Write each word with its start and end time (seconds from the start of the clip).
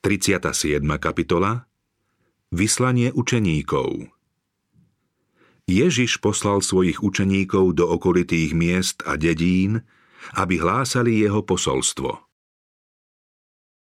37. 0.00 0.80
kapitola 0.96 1.68
Vyslanie 2.48 3.12
učeníkov 3.12 4.08
Ježiš 5.68 6.24
poslal 6.24 6.64
svojich 6.64 7.04
učeníkov 7.04 7.76
do 7.76 7.84
okolitých 7.84 8.56
miest 8.56 9.04
a 9.04 9.20
dedín, 9.20 9.84
aby 10.40 10.56
hlásali 10.56 11.20
jeho 11.20 11.44
posolstvo. 11.44 12.16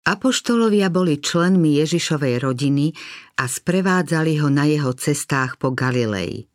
Apoštolovia 0.07 0.87
boli 0.87 1.19
členmi 1.19 1.83
Ježišovej 1.83 2.47
rodiny 2.47 2.95
a 3.35 3.51
sprevádzali 3.51 4.39
ho 4.39 4.47
na 4.47 4.71
jeho 4.71 4.95
cestách 4.95 5.59
po 5.59 5.75
Galilei. 5.75 6.47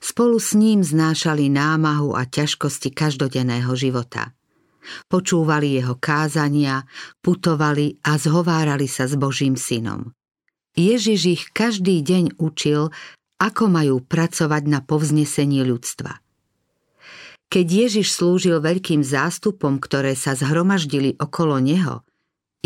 Spolu 0.00 0.40
s 0.40 0.56
ním 0.56 0.80
znášali 0.80 1.52
námahu 1.52 2.16
a 2.16 2.24
ťažkosti 2.24 2.96
každodenného 2.96 3.76
života– 3.76 4.32
Počúvali 5.06 5.78
jeho 5.78 5.98
kázania, 5.98 6.84
putovali 7.20 7.98
a 8.06 8.18
zhovárali 8.20 8.86
sa 8.86 9.06
s 9.06 9.14
Božím 9.14 9.54
synom. 9.54 10.14
Ježiš 10.76 11.20
ich 11.24 11.42
každý 11.56 12.04
deň 12.04 12.36
učil, 12.36 12.92
ako 13.40 13.64
majú 13.68 14.00
pracovať 14.04 14.62
na 14.68 14.80
povznesení 14.84 15.64
ľudstva. 15.64 16.20
Keď 17.46 17.66
Ježiš 17.66 18.12
slúžil 18.12 18.58
veľkým 18.58 19.06
zástupom, 19.06 19.78
ktoré 19.78 20.18
sa 20.18 20.34
zhromaždili 20.34 21.14
okolo 21.16 21.62
neho, 21.62 22.02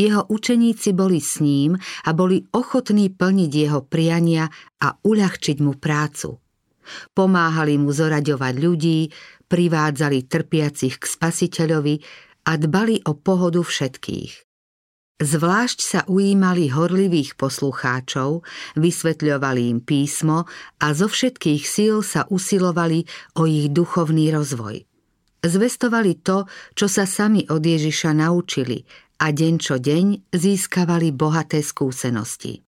jeho 0.00 0.24
učeníci 0.32 0.96
boli 0.96 1.20
s 1.20 1.44
ním 1.44 1.76
a 1.76 2.10
boli 2.16 2.48
ochotní 2.56 3.12
plniť 3.12 3.52
jeho 3.52 3.84
priania 3.84 4.48
a 4.80 4.96
uľahčiť 4.96 5.60
mu 5.60 5.76
prácu. 5.76 6.40
Pomáhali 7.12 7.76
mu 7.76 7.90
zoraďovať 7.90 8.54
ľudí, 8.58 9.00
privádzali 9.50 10.30
trpiacich 10.30 11.02
k 11.02 11.04
spasiteľovi 11.04 11.94
a 12.46 12.52
dbali 12.56 13.02
o 13.10 13.18
pohodu 13.18 13.60
všetkých. 13.60 14.50
Zvlášť 15.20 15.78
sa 15.84 16.00
ujímali 16.08 16.72
horlivých 16.72 17.36
poslucháčov, 17.36 18.40
vysvetľovali 18.80 19.68
im 19.68 19.80
písmo 19.84 20.48
a 20.80 20.86
zo 20.96 21.12
všetkých 21.12 21.62
síl 21.68 22.00
sa 22.00 22.24
usilovali 22.32 23.04
o 23.36 23.44
ich 23.44 23.68
duchovný 23.68 24.32
rozvoj. 24.32 24.80
Zvestovali 25.44 26.24
to, 26.24 26.48
čo 26.72 26.88
sa 26.88 27.04
sami 27.04 27.44
od 27.52 27.60
Ježiša 27.60 28.16
naučili 28.16 28.80
a 29.20 29.28
deň 29.28 29.54
čo 29.60 29.76
deň 29.76 30.32
získavali 30.32 31.12
bohaté 31.12 31.60
skúsenosti. 31.60 32.64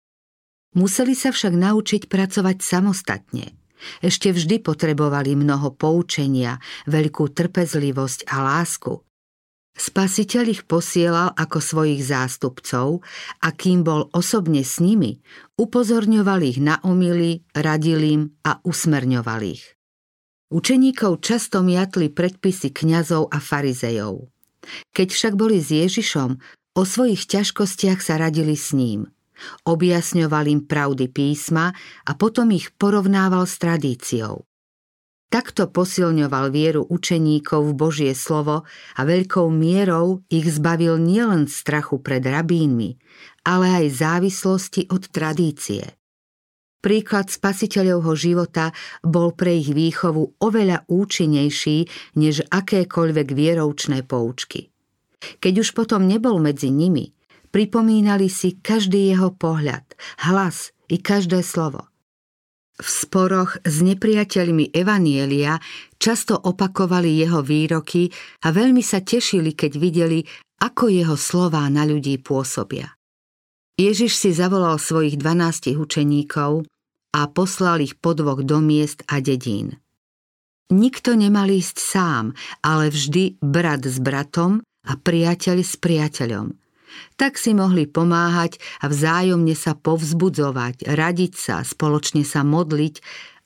Museli 0.74 1.14
sa 1.14 1.30
však 1.30 1.54
naučiť 1.54 2.10
pracovať 2.10 2.56
samostatne– 2.66 3.46
ešte 4.00 4.32
vždy 4.32 4.62
potrebovali 4.64 5.36
mnoho 5.36 5.74
poučenia, 5.74 6.60
veľkú 6.88 7.32
trpezlivosť 7.32 8.28
a 8.30 8.36
lásku. 8.40 9.00
Spasiteľ 9.70 10.44
ich 10.50 10.62
posielal 10.66 11.32
ako 11.32 11.58
svojich 11.62 12.02
zástupcov 12.04 13.00
a 13.40 13.48
kým 13.54 13.86
bol 13.86 14.12
osobne 14.12 14.66
s 14.66 14.82
nimi, 14.82 15.22
upozorňoval 15.56 16.40
ich 16.44 16.58
na 16.60 16.82
omily, 16.84 17.46
radil 17.54 18.00
im 18.02 18.22
a 18.44 18.60
usmerňoval 18.60 19.40
ich. 19.46 19.64
Učeníkov 20.50 21.22
často 21.22 21.62
miatli 21.62 22.10
predpisy 22.10 22.74
kňazov 22.74 23.30
a 23.30 23.38
farizejov. 23.38 24.28
Keď 24.90 25.08
však 25.14 25.34
boli 25.38 25.62
s 25.62 25.70
Ježišom, 25.70 26.30
o 26.76 26.82
svojich 26.82 27.30
ťažkostiach 27.30 28.02
sa 28.02 28.18
radili 28.18 28.58
s 28.58 28.74
ním– 28.74 29.06
Objasňoval 29.64 30.44
im 30.48 30.60
pravdy 30.64 31.06
písma 31.10 31.72
a 32.06 32.12
potom 32.16 32.50
ich 32.52 32.72
porovnával 32.76 33.44
s 33.44 33.60
tradíciou. 33.60 34.44
Takto 35.30 35.70
posilňoval 35.70 36.50
vieru 36.50 36.82
učeníkov 36.90 37.70
v 37.70 37.78
Božie 37.78 38.12
slovo 38.18 38.66
a 38.98 39.00
veľkou 39.06 39.46
mierou 39.46 40.26
ich 40.26 40.42
zbavil 40.50 40.98
nielen 40.98 41.46
strachu 41.46 42.02
pred 42.02 42.26
rabínmi, 42.26 42.98
ale 43.46 43.66
aj 43.78 43.94
závislosti 43.94 44.90
od 44.90 45.06
tradície. 45.06 45.86
Príklad 46.82 47.30
spasiteľovho 47.30 48.16
života 48.18 48.72
bol 49.06 49.36
pre 49.36 49.54
ich 49.54 49.70
výchovu 49.70 50.40
oveľa 50.42 50.88
účinnejší 50.88 51.86
než 52.18 52.42
akékoľvek 52.50 53.28
vieroučné 53.30 54.02
poučky. 54.02 54.72
Keď 55.20 55.54
už 55.62 55.68
potom 55.76 56.08
nebol 56.08 56.40
medzi 56.40 56.72
nimi, 56.72 57.12
Pripomínali 57.50 58.30
si 58.30 58.62
každý 58.62 59.10
jeho 59.10 59.34
pohľad, 59.34 59.82
hlas 60.22 60.70
i 60.86 61.02
každé 61.02 61.42
slovo. 61.42 61.90
V 62.78 62.86
sporoch 62.86 63.58
s 63.66 63.82
nepriateľmi 63.82 64.70
Evanielia 64.70 65.58
často 65.98 66.38
opakovali 66.38 67.18
jeho 67.20 67.42
výroky 67.42 68.08
a 68.46 68.54
veľmi 68.54 68.80
sa 68.80 69.02
tešili, 69.02 69.52
keď 69.52 69.72
videli, 69.76 70.22
ako 70.62 70.88
jeho 70.88 71.18
slová 71.18 71.66
na 71.68 71.82
ľudí 71.84 72.22
pôsobia. 72.22 72.94
Ježiš 73.76 74.14
si 74.14 74.30
zavolal 74.30 74.78
svojich 74.78 75.18
dvanástich 75.18 75.76
učeníkov 75.76 76.64
a 77.18 77.20
poslal 77.28 77.82
ich 77.82 77.98
po 77.98 78.14
dvoch 78.14 78.46
do 78.46 78.62
miest 78.62 79.02
a 79.10 79.18
dedín. 79.18 79.76
Nikto 80.70 81.18
nemal 81.18 81.50
ísť 81.50 81.76
sám, 81.82 82.24
ale 82.62 82.94
vždy 82.94 83.42
brat 83.42 83.82
s 83.82 83.98
bratom 83.98 84.62
a 84.86 84.92
priateľ 84.94 85.66
s 85.66 85.74
priateľom– 85.74 86.54
tak 87.14 87.38
si 87.38 87.54
mohli 87.54 87.86
pomáhať 87.86 88.58
a 88.82 88.90
vzájomne 88.90 89.54
sa 89.54 89.76
povzbudzovať, 89.78 90.88
radiť 90.88 91.32
sa, 91.36 91.56
spoločne 91.62 92.26
sa 92.26 92.42
modliť 92.42 92.94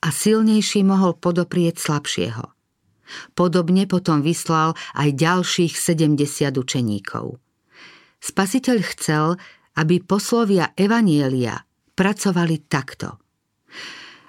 a 0.05 0.13
silnejší 0.13 0.85
mohol 0.85 1.17
podoprieť 1.17 1.81
slabšieho. 1.81 2.45
Podobne 3.37 3.85
potom 3.85 4.25
vyslal 4.25 4.73
aj 4.97 5.09
ďalších 5.13 5.73
70 5.77 6.57
učeníkov. 6.57 7.37
Spasiteľ 8.17 8.77
chcel, 8.95 9.25
aby 9.77 10.01
poslovia 10.01 10.73
Evanielia 10.73 11.61
pracovali 11.93 12.65
takto. 12.65 13.21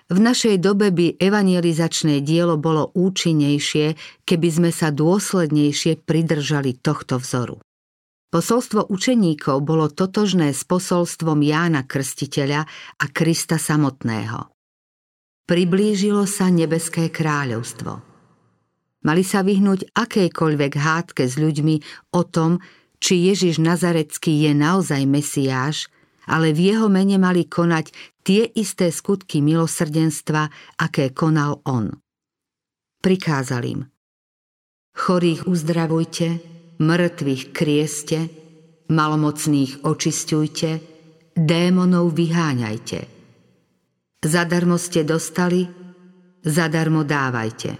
V 0.07 0.23
našej 0.23 0.63
dobe 0.63 0.95
by 0.95 1.19
evangelizačné 1.19 2.23
dielo 2.23 2.55
bolo 2.55 2.95
účinnejšie, 2.95 3.99
keby 4.23 4.49
sme 4.55 4.71
sa 4.71 4.95
dôslednejšie 4.95 6.07
pridržali 6.07 6.79
tohto 6.79 7.19
vzoru. 7.19 7.59
Posolstvo 8.27 8.91
učeníkov 8.91 9.63
bolo 9.63 9.87
totožné 9.87 10.51
s 10.51 10.67
posolstvom 10.67 11.39
Jána 11.47 11.87
Krstiteľa 11.87 12.67
a 12.99 13.05
Krista 13.15 13.55
samotného. 13.55 14.51
Priblížilo 15.47 16.27
sa 16.27 16.51
nebeské 16.51 17.07
kráľovstvo. 17.07 18.03
Mali 19.07 19.23
sa 19.23 19.47
vyhnúť 19.47 19.95
akejkoľvek 19.95 20.73
hádke 20.75 21.31
s 21.31 21.39
ľuďmi 21.39 21.77
o 22.19 22.27
tom, 22.27 22.59
či 22.99 23.31
Ježiš 23.31 23.63
Nazarecký 23.63 24.51
je 24.51 24.53
naozaj 24.59 25.07
Mesiáš, 25.07 25.87
ale 26.27 26.51
v 26.51 26.75
jeho 26.75 26.91
mene 26.91 27.23
mali 27.23 27.47
konať 27.47 27.95
tie 28.27 28.51
isté 28.59 28.91
skutky 28.91 29.39
milosrdenstva, 29.39 30.51
aké 30.83 31.15
konal 31.15 31.63
on. 31.63 31.95
Prikázal 32.99 33.63
im. 33.71 33.81
Chorých 34.99 35.47
uzdravujte, 35.47 36.56
mŕtvych 36.79 37.43
krieste, 37.53 38.29
malomocných 38.89 39.83
očisťujte, 39.83 40.71
démonov 41.37 42.17
vyháňajte. 42.17 43.01
Zadarmo 44.25 44.81
ste 44.81 45.05
dostali, 45.05 45.69
zadarmo 46.43 47.05
dávajte. 47.05 47.77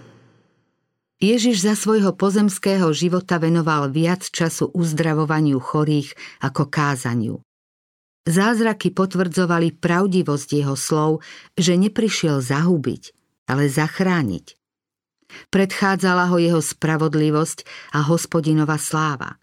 Ježiš 1.17 1.65
za 1.65 1.73
svojho 1.73 2.13
pozemského 2.13 2.93
života 2.93 3.41
venoval 3.41 3.89
viac 3.89 4.21
času 4.29 4.69
uzdravovaniu 4.69 5.57
chorých 5.57 6.13
ako 6.45 6.69
kázaniu. 6.69 7.41
Zázraky 8.27 8.93
potvrdzovali 8.93 9.81
pravdivosť 9.81 10.49
jeho 10.61 10.75
slov, 10.77 11.25
že 11.57 11.73
neprišiel 11.73 12.43
zahubiť, 12.43 13.03
ale 13.49 13.65
zachrániť. 13.65 14.45
Predchádzala 15.51 16.31
ho 16.31 16.37
jeho 16.39 16.61
spravodlivosť 16.63 17.67
a 17.95 18.03
hospodinová 18.03 18.79
sláva. 18.79 19.39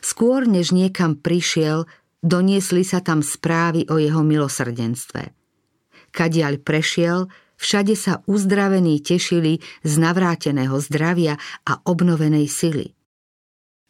Skôr 0.00 0.48
než 0.48 0.72
niekam 0.72 1.16
prišiel, 1.16 1.84
doniesli 2.24 2.84
sa 2.84 3.04
tam 3.04 3.20
správy 3.20 3.84
o 3.92 4.00
jeho 4.00 4.24
milosrdenstve. 4.24 5.32
Kadiaľ 6.14 6.62
prešiel, 6.62 7.28
všade 7.60 7.94
sa 7.98 8.24
uzdravení 8.24 9.02
tešili 9.02 9.60
z 9.84 9.92
navráteného 10.00 10.76
zdravia 10.80 11.36
a 11.68 11.82
obnovenej 11.84 12.48
sily. 12.48 12.86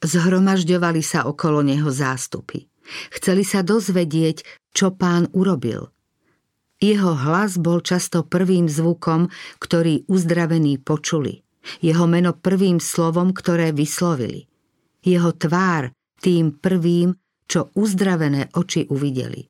Zhromažďovali 0.03 1.03
sa 1.05 1.25
okolo 1.31 1.63
neho 1.63 1.89
zástupy. 1.89 2.67
Chceli 3.15 3.47
sa 3.47 3.65
dozvedieť, 3.65 4.45
čo 4.75 4.93
pán 4.93 5.31
urobil– 5.33 5.89
jeho 6.91 7.15
hlas 7.15 7.57
bol 7.57 7.81
často 7.81 8.27
prvým 8.27 8.69
zvukom, 8.69 9.31
ktorý 9.63 10.05
uzdravení 10.11 10.77
počuli. 10.83 11.41
Jeho 11.81 12.05
meno 12.05 12.37
prvým 12.37 12.77
slovom, 12.83 13.33
ktoré 13.33 13.73
vyslovili. 13.73 14.45
Jeho 15.01 15.33
tvár 15.33 15.95
tým 16.21 16.57
prvým, 16.61 17.17
čo 17.49 17.73
uzdravené 17.77 18.53
oči 18.53 18.85
uvideli. 18.89 19.49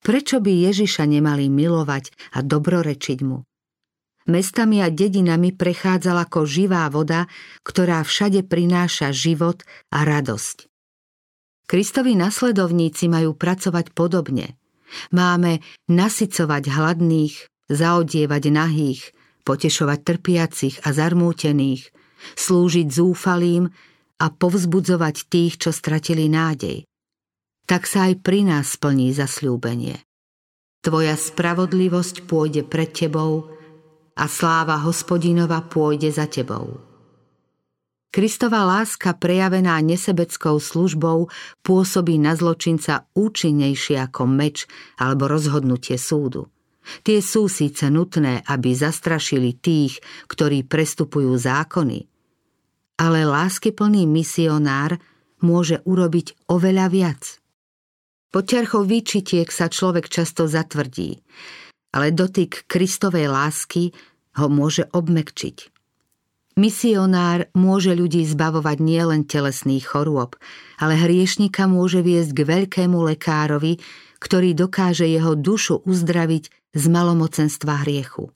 Prečo 0.00 0.38
by 0.38 0.70
Ježiša 0.70 1.04
nemali 1.08 1.50
milovať 1.50 2.36
a 2.36 2.44
dobrorečiť 2.44 3.18
mu? 3.26 3.42
Mestami 4.26 4.82
a 4.82 4.90
dedinami 4.90 5.54
prechádzala 5.54 6.26
ako 6.26 6.46
živá 6.46 6.86
voda, 6.90 7.30
ktorá 7.62 8.02
všade 8.02 8.42
prináša 8.46 9.14
život 9.14 9.62
a 9.94 10.02
radosť. 10.02 10.66
Kristovi 11.66 12.14
nasledovníci 12.14 13.10
majú 13.10 13.34
pracovať 13.34 13.90
podobne. 13.94 14.58
Máme 15.10 15.60
nasycovať 15.90 16.70
hladných, 16.70 17.34
zaodievať 17.70 18.42
nahých, 18.50 19.02
potešovať 19.46 19.98
trpiacich 20.02 20.76
a 20.82 20.94
zarmútených, 20.94 21.90
slúžiť 22.34 22.86
zúfalým 22.90 23.70
a 24.16 24.26
povzbudzovať 24.32 25.16
tých, 25.28 25.54
čo 25.60 25.70
stratili 25.70 26.26
nádej. 26.26 26.86
Tak 27.66 27.86
sa 27.86 28.10
aj 28.10 28.22
pri 28.22 28.46
nás 28.46 28.78
splní 28.78 29.10
zasľúbenie. 29.10 30.02
Tvoja 30.82 31.18
spravodlivosť 31.18 32.30
pôjde 32.30 32.62
pred 32.62 32.94
tebou 32.94 33.50
a 34.14 34.24
sláva 34.30 34.78
hospodinova 34.86 35.66
pôjde 35.66 36.14
za 36.14 36.30
tebou. 36.30 36.95
Kristova 38.14 38.64
láska 38.64 39.12
prejavená 39.12 39.76
nesebeckou 39.84 40.56
službou 40.56 41.28
pôsobí 41.60 42.16
na 42.16 42.32
zločinca 42.32 43.04
účinnejšie 43.12 44.00
ako 44.00 44.24
meč 44.24 44.64
alebo 44.96 45.28
rozhodnutie 45.28 46.00
súdu. 46.00 46.48
Tie 47.02 47.18
sú 47.18 47.50
síce 47.50 47.90
nutné, 47.90 48.46
aby 48.46 48.70
zastrašili 48.72 49.58
tých, 49.58 49.98
ktorí 50.30 50.62
prestupujú 50.64 51.34
zákony, 51.34 52.06
ale 52.96 53.26
láskyplný 53.26 54.06
misionár 54.06 54.96
môže 55.42 55.82
urobiť 55.84 56.48
oveľa 56.48 56.86
viac. 56.88 57.22
Pod 58.30 58.48
ťarchou 58.48 58.86
výčitiek 58.86 59.48
sa 59.50 59.66
človek 59.68 60.08
často 60.08 60.46
zatvrdí, 60.48 61.20
ale 61.92 62.12
dotyk 62.12 62.64
Kristovej 62.70 63.28
lásky 63.28 63.92
ho 64.36 64.46
môže 64.48 64.86
obmekčiť. 64.92 65.75
Misionár 66.56 67.52
môže 67.52 67.92
ľudí 67.92 68.24
zbavovať 68.24 68.80
nielen 68.80 69.28
telesných 69.28 69.84
chorôb, 69.84 70.40
ale 70.80 70.96
hriešnika 70.96 71.68
môže 71.68 72.00
viesť 72.00 72.32
k 72.32 72.40
veľkému 72.48 72.96
lekárovi, 73.12 73.76
ktorý 74.16 74.56
dokáže 74.56 75.04
jeho 75.04 75.36
dušu 75.36 75.84
uzdraviť 75.84 76.48
z 76.72 76.84
malomocenstva 76.88 77.84
hriechu. 77.84 78.32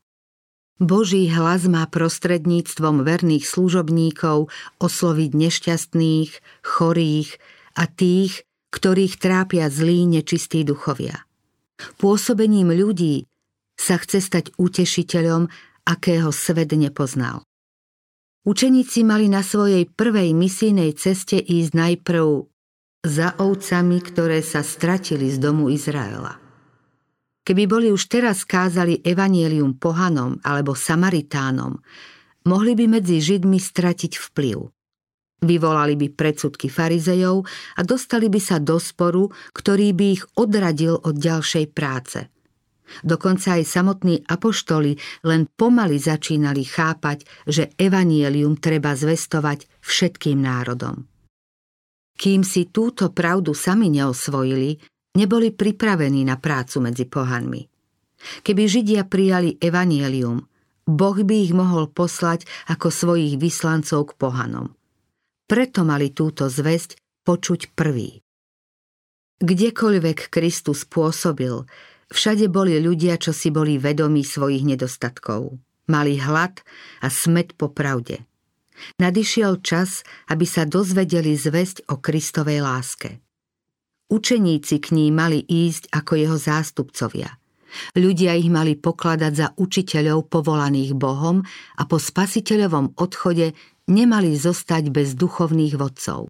Boží 0.76 1.32
hlas 1.32 1.64
má 1.64 1.88
prostredníctvom 1.88 3.04
verných 3.04 3.44
služobníkov 3.48 4.52
osloviť 4.80 5.30
nešťastných, 5.36 6.30
chorých 6.60 7.36
a 7.76 7.84
tých, 7.88 8.44
ktorých 8.72 9.16
trápia 9.16 9.72
zlí 9.72 10.04
nečistí 10.08 10.60
duchovia. 10.64 11.24
Pôsobením 11.96 12.72
ľudí 12.72 13.24
sa 13.80 13.96
chce 13.96 14.20
stať 14.20 14.44
utešiteľom, 14.60 15.48
akého 15.88 16.28
svet 16.32 16.72
nepoznal. 16.76 17.48
Učeníci 18.40 19.04
mali 19.04 19.28
na 19.28 19.44
svojej 19.44 19.84
prvej 19.84 20.32
misijnej 20.32 20.96
ceste 20.96 21.36
ísť 21.36 21.76
najprv 21.76 22.48
za 23.04 23.36
ovcami, 23.36 24.00
ktoré 24.00 24.40
sa 24.40 24.64
stratili 24.64 25.28
z 25.28 25.36
domu 25.36 25.68
Izraela. 25.68 26.40
Keby 27.44 27.68
boli 27.68 27.88
už 27.92 28.08
teraz 28.08 28.48
kázali 28.48 29.04
evanielium 29.04 29.76
pohanom 29.76 30.40
alebo 30.40 30.72
samaritánom, 30.72 31.84
mohli 32.48 32.72
by 32.72 33.00
medzi 33.00 33.20
Židmi 33.20 33.60
stratiť 33.60 34.16
vplyv. 34.16 34.56
Vyvolali 35.44 36.00
by 36.00 36.08
predsudky 36.08 36.72
farizejov 36.72 37.44
a 37.76 37.80
dostali 37.84 38.32
by 38.32 38.40
sa 38.40 38.56
do 38.56 38.80
sporu, 38.80 39.28
ktorý 39.52 39.92
by 39.92 40.06
ich 40.16 40.24
odradil 40.40 40.96
od 40.96 41.12
ďalšej 41.20 41.66
práce– 41.76 42.24
Dokonca 43.06 43.58
aj 43.58 43.64
samotní 43.64 44.22
apoštoli 44.26 44.98
len 45.26 45.46
pomaly 45.46 45.96
začínali 45.96 46.66
chápať, 46.66 47.24
že 47.46 47.70
evanielium 47.78 48.58
treba 48.58 48.98
zvestovať 48.98 49.66
všetkým 49.80 50.38
národom. 50.42 51.06
Kým 52.20 52.44
si 52.44 52.68
túto 52.68 53.14
pravdu 53.14 53.56
sami 53.56 53.88
neosvojili, 53.88 54.76
neboli 55.16 55.56
pripravení 55.56 56.20
na 56.26 56.36
prácu 56.36 56.84
medzi 56.84 57.08
pohanmi. 57.08 57.62
Keby 58.44 58.62
Židia 58.68 59.08
prijali 59.08 59.56
evanielium, 59.56 60.44
Boh 60.84 61.16
by 61.16 61.36
ich 61.40 61.54
mohol 61.56 61.88
poslať 61.88 62.44
ako 62.68 62.92
svojich 62.92 63.40
vyslancov 63.40 64.12
k 64.12 64.16
pohanom. 64.20 64.68
Preto 65.48 65.82
mali 65.82 66.12
túto 66.12 66.46
zväzť 66.50 67.24
počuť 67.24 67.72
prvý. 67.72 68.20
Kdekoľvek 69.40 70.28
Kristus 70.28 70.84
pôsobil, 70.84 71.64
Všade 72.10 72.50
boli 72.50 72.76
ľudia, 72.82 73.16
čo 73.22 73.30
si 73.30 73.54
boli 73.54 73.78
vedomí 73.78 74.26
svojich 74.26 74.66
nedostatkov. 74.66 75.62
Mali 75.86 76.18
hlad 76.18 76.58
a 77.02 77.06
smet 77.06 77.54
po 77.54 77.70
pravde. 77.70 78.26
Nadišiel 78.98 79.62
čas, 79.62 80.02
aby 80.26 80.42
sa 80.46 80.66
dozvedeli 80.66 81.38
zväzť 81.38 81.86
o 81.92 82.02
Kristovej 82.02 82.66
láske. 82.66 83.22
Učeníci 84.10 84.82
k 84.82 84.90
ní 84.90 85.14
mali 85.14 85.38
ísť 85.38 85.94
ako 85.94 86.12
jeho 86.18 86.36
zástupcovia. 86.38 87.30
Ľudia 87.94 88.34
ich 88.34 88.50
mali 88.50 88.74
pokladať 88.74 89.32
za 89.32 89.48
učiteľov 89.54 90.26
povolaných 90.26 90.98
Bohom 90.98 91.46
a 91.78 91.82
po 91.86 92.02
spasiteľovom 92.02 92.98
odchode 92.98 93.54
nemali 93.86 94.34
zostať 94.34 94.90
bez 94.90 95.14
duchovných 95.14 95.78
vodcov. 95.78 96.26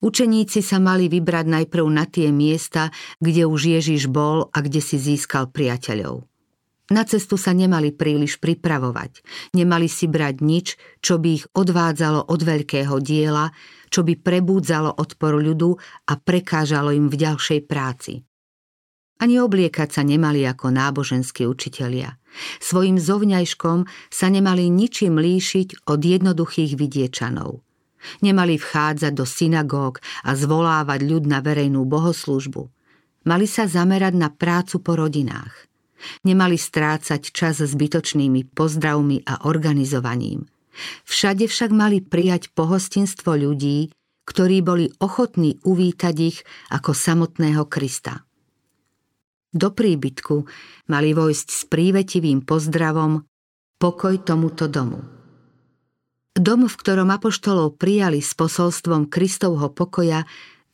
Učeníci 0.00 0.64
sa 0.64 0.80
mali 0.80 1.12
vybrať 1.12 1.44
najprv 1.44 1.84
na 1.92 2.08
tie 2.08 2.32
miesta, 2.32 2.88
kde 3.20 3.44
už 3.44 3.76
Ježiš 3.76 4.08
bol 4.08 4.48
a 4.48 4.64
kde 4.64 4.80
si 4.80 4.96
získal 4.96 5.52
priateľov. 5.52 6.24
Na 6.90 7.04
cestu 7.04 7.36
sa 7.36 7.52
nemali 7.52 7.92
príliš 7.92 8.40
pripravovať, 8.40 9.22
nemali 9.54 9.86
si 9.86 10.08
brať 10.10 10.42
nič, 10.42 10.66
čo 11.04 11.20
by 11.20 11.28
ich 11.36 11.44
odvádzalo 11.52 12.32
od 12.32 12.40
veľkého 12.40 12.96
diela, 12.98 13.52
čo 13.92 14.00
by 14.02 14.18
prebúdzalo 14.18 14.98
odpor 14.98 15.36
ľudu 15.38 15.76
a 16.08 16.12
prekážalo 16.16 16.90
im 16.96 17.12
v 17.12 17.20
ďalšej 17.20 17.60
práci. 17.68 18.24
Ani 19.20 19.36
obliekať 19.36 20.00
sa 20.00 20.02
nemali 20.02 20.48
ako 20.48 20.72
náboženskí 20.72 21.44
učitelia. 21.44 22.16
Svojim 22.58 22.96
zovňajškom 22.96 23.84
sa 24.08 24.26
nemali 24.32 24.72
ničím 24.72 25.20
líšiť 25.20 25.84
od 25.86 26.00
jednoduchých 26.00 26.72
vidiečanov– 26.74 27.60
Nemali 28.24 28.56
vchádzať 28.56 29.12
do 29.12 29.28
synagóg 29.28 30.00
a 30.24 30.32
zvolávať 30.36 31.00
ľud 31.04 31.24
na 31.28 31.44
verejnú 31.44 31.84
bohoslužbu. 31.84 32.68
Mali 33.28 33.44
sa 33.44 33.68
zamerať 33.68 34.14
na 34.16 34.32
prácu 34.32 34.80
po 34.80 34.96
rodinách. 34.96 35.68
Nemali 36.24 36.56
strácať 36.56 37.28
čas 37.28 37.60
zbytočnými 37.60 38.56
pozdravmi 38.56 39.20
a 39.28 39.44
organizovaním. 39.44 40.48
Všade 41.04 41.44
však 41.44 41.70
mali 41.76 42.00
prijať 42.00 42.56
pohostinstvo 42.56 43.36
ľudí, 43.36 43.92
ktorí 44.24 44.64
boli 44.64 44.88
ochotní 45.02 45.60
uvítať 45.60 46.14
ich 46.16 46.38
ako 46.72 46.96
samotného 46.96 47.68
Krista. 47.68 48.24
Do 49.50 49.74
príbytku 49.74 50.46
mali 50.88 51.10
vojsť 51.10 51.46
s 51.50 51.62
prívetivým 51.66 52.46
pozdravom 52.46 53.26
pokoj 53.82 54.14
tomuto 54.22 54.70
domu. 54.70 55.19
Dom, 56.30 56.70
v 56.70 56.76
ktorom 56.78 57.10
apoštolov 57.10 57.74
prijali 57.74 58.22
s 58.22 58.38
posolstvom 58.38 59.10
Kristovho 59.10 59.66
pokoja, 59.74 60.22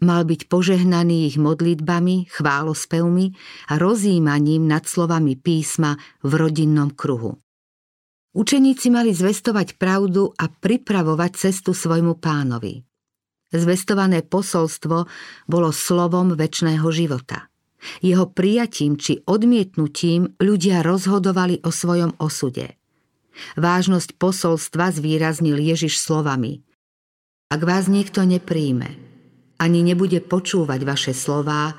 mal 0.05 0.29
byť 0.29 0.53
požehnaný 0.53 1.33
ich 1.33 1.41
modlitbami, 1.41 2.29
chválospevmi 2.29 3.27
a 3.73 3.81
rozímaním 3.81 4.69
nad 4.69 4.85
slovami 4.85 5.41
písma 5.41 5.97
v 6.21 6.33
rodinnom 6.37 6.93
kruhu. 6.93 7.41
Učeníci 8.37 8.93
mali 8.93 9.17
zvestovať 9.17 9.81
pravdu 9.81 10.29
a 10.37 10.45
pripravovať 10.53 11.49
cestu 11.49 11.73
svojmu 11.73 12.21
pánovi. 12.21 12.85
Zvestované 13.49 14.21
posolstvo 14.21 15.09
bolo 15.49 15.73
slovom 15.73 16.37
väčšného 16.37 16.85
života. 16.93 17.49
Jeho 18.05 18.29
prijatím 18.29 19.01
či 19.01 19.25
odmietnutím 19.25 20.37
ľudia 20.37 20.85
rozhodovali 20.85 21.65
o 21.65 21.73
svojom 21.73 22.21
osude– 22.21 22.77
Vážnosť 23.57 24.17
posolstva 24.17 24.93
zvýraznil 24.93 25.61
Ježiš 25.61 26.01
slovami. 26.01 26.65
Ak 27.53 27.63
vás 27.63 27.87
niekto 27.87 28.27
nepríjme, 28.27 28.99
ani 29.57 29.81
nebude 29.81 30.21
počúvať 30.21 30.81
vaše 30.83 31.13
slová, 31.15 31.79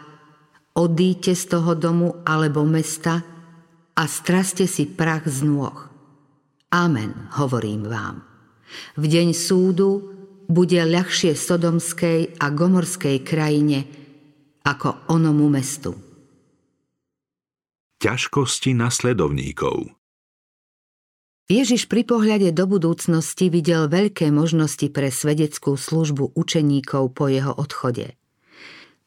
odíďte 0.78 1.34
z 1.36 1.44
toho 1.58 1.72
domu 1.76 2.10
alebo 2.24 2.64
mesta 2.64 3.22
a 3.98 4.04
straste 4.06 4.70
si 4.70 4.86
prach 4.86 5.26
z 5.26 5.44
nôh. 5.44 5.90
Amen, 6.72 7.32
hovorím 7.36 7.90
vám. 7.90 8.22
V 9.00 9.04
deň 9.08 9.32
súdu 9.34 10.14
bude 10.48 10.80
ľahšie 10.80 11.36
sodomskej 11.36 12.40
a 12.40 12.46
gomorskej 12.52 13.24
krajine 13.24 13.88
ako 14.64 15.08
onomu 15.12 15.48
mestu. 15.48 15.96
Ťažkosti 17.98 18.78
nasledovníkov 18.78 19.97
Ježiš 21.48 21.88
pri 21.88 22.04
pohľade 22.04 22.52
do 22.52 22.68
budúcnosti 22.68 23.48
videl 23.48 23.88
veľké 23.88 24.36
možnosti 24.36 24.84
pre 24.92 25.08
svedeckú 25.08 25.80
službu 25.80 26.36
učeníkov 26.36 27.16
po 27.16 27.32
jeho 27.32 27.56
odchode. 27.56 28.20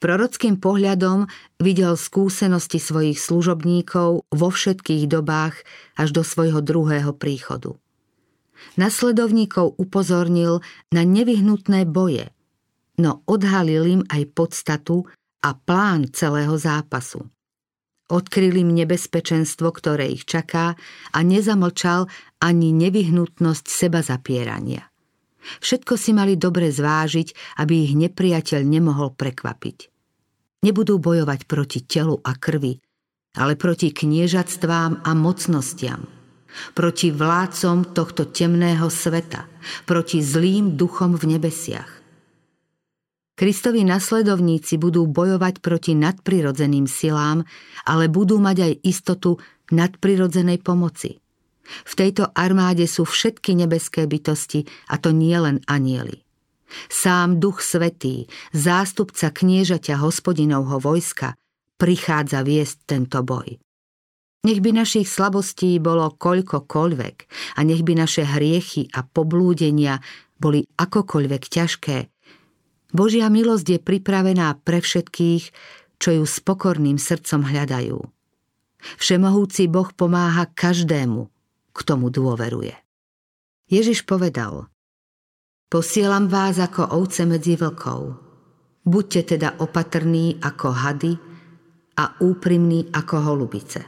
Prorockým 0.00 0.56
pohľadom 0.56 1.28
videl 1.60 2.00
skúsenosti 2.00 2.80
svojich 2.80 3.20
služobníkov 3.20 4.24
vo 4.24 4.48
všetkých 4.48 5.04
dobách 5.04 5.60
až 6.00 6.08
do 6.16 6.24
svojho 6.24 6.64
druhého 6.64 7.12
príchodu. 7.12 7.76
Nasledovníkov 8.80 9.76
upozornil 9.76 10.64
na 10.88 11.04
nevyhnutné 11.04 11.84
boje, 11.84 12.32
no 12.96 13.20
odhalil 13.28 14.00
im 14.00 14.02
aj 14.08 14.32
podstatu 14.32 15.04
a 15.44 15.52
plán 15.52 16.08
celého 16.08 16.56
zápasu. 16.56 17.28
Odkryl 18.10 18.58
im 18.58 18.74
nebezpečenstvo, 18.74 19.70
ktoré 19.70 20.10
ich 20.10 20.26
čaká 20.26 20.74
a 21.14 21.18
nezamlčal 21.22 22.10
ani 22.42 22.74
nevyhnutnosť 22.74 23.64
seba 23.70 24.02
zapierania. 24.02 24.90
Všetko 25.62 25.94
si 25.94 26.10
mali 26.10 26.34
dobre 26.34 26.74
zvážiť, 26.74 27.58
aby 27.62 27.86
ich 27.86 27.94
nepriateľ 27.94 28.60
nemohol 28.66 29.14
prekvapiť. 29.14 29.78
Nebudú 30.66 31.00
bojovať 31.00 31.48
proti 31.48 31.80
telu 31.86 32.20
a 32.20 32.36
krvi, 32.36 32.76
ale 33.38 33.54
proti 33.54 33.94
kniežatstvám 33.94 35.06
a 35.06 35.10
mocnostiam, 35.14 36.04
proti 36.74 37.14
vládcom 37.14 37.94
tohto 37.94 38.28
temného 38.28 38.90
sveta, 38.90 39.46
proti 39.86 40.20
zlým 40.20 40.74
duchom 40.74 41.14
v 41.14 41.38
nebesiach. 41.38 41.99
Kristovi 43.40 43.88
nasledovníci 43.88 44.76
budú 44.76 45.08
bojovať 45.08 45.64
proti 45.64 45.96
nadprirodzeným 45.96 46.84
silám, 46.84 47.48
ale 47.88 48.12
budú 48.12 48.36
mať 48.36 48.68
aj 48.68 48.72
istotu 48.84 49.40
nadprirodzenej 49.72 50.60
pomoci– 50.60 51.16
v 51.86 51.92
tejto 51.94 52.30
armáde 52.34 52.84
sú 52.90 53.06
všetky 53.06 53.54
nebeské 53.54 54.06
bytosti, 54.10 54.66
a 54.90 54.98
to 54.98 55.14
nie 55.14 55.34
len 55.38 55.62
anieli. 55.70 56.26
Sám 56.86 57.42
Duch 57.42 57.62
Svetý, 57.62 58.30
zástupca 58.54 59.34
kniežaťa 59.34 59.98
hospodinovho 59.98 60.78
vojska, 60.78 61.34
prichádza 61.78 62.46
viesť 62.46 62.76
tento 62.86 63.26
boj. 63.26 63.58
Nech 64.40 64.60
by 64.64 64.72
našich 64.72 65.04
slabostí 65.10 65.76
bolo 65.82 66.16
koľkokoľvek 66.16 67.16
a 67.58 67.60
nech 67.60 67.82
by 67.84 67.92
naše 67.98 68.24
hriechy 68.24 68.88
a 68.96 69.04
poblúdenia 69.04 70.00
boli 70.40 70.64
akokoľvek 70.64 71.42
ťažké. 71.44 71.96
Božia 72.90 73.30
milosť 73.30 73.66
je 73.76 73.78
pripravená 73.78 74.58
pre 74.66 74.82
všetkých, 74.82 75.44
čo 76.00 76.08
ju 76.16 76.24
s 76.24 76.40
pokorným 76.42 76.96
srdcom 76.96 77.46
hľadajú. 77.46 77.98
Všemohúci 78.96 79.68
Boh 79.68 79.92
pomáha 79.92 80.48
každému, 80.48 81.28
k 81.76 81.78
tomu 81.84 82.08
dôveruje. 82.08 82.72
Ježiš 83.70 84.02
povedal, 84.02 84.66
posielam 85.70 86.26
vás 86.26 86.58
ako 86.58 86.96
ovce 86.98 87.22
medzi 87.28 87.54
vlkov. 87.54 88.16
Buďte 88.82 89.36
teda 89.36 89.60
opatrní 89.60 90.40
ako 90.40 90.68
hady 90.72 91.12
a 92.00 92.16
úprimní 92.24 92.88
ako 92.90 93.16
holubice. 93.20 93.84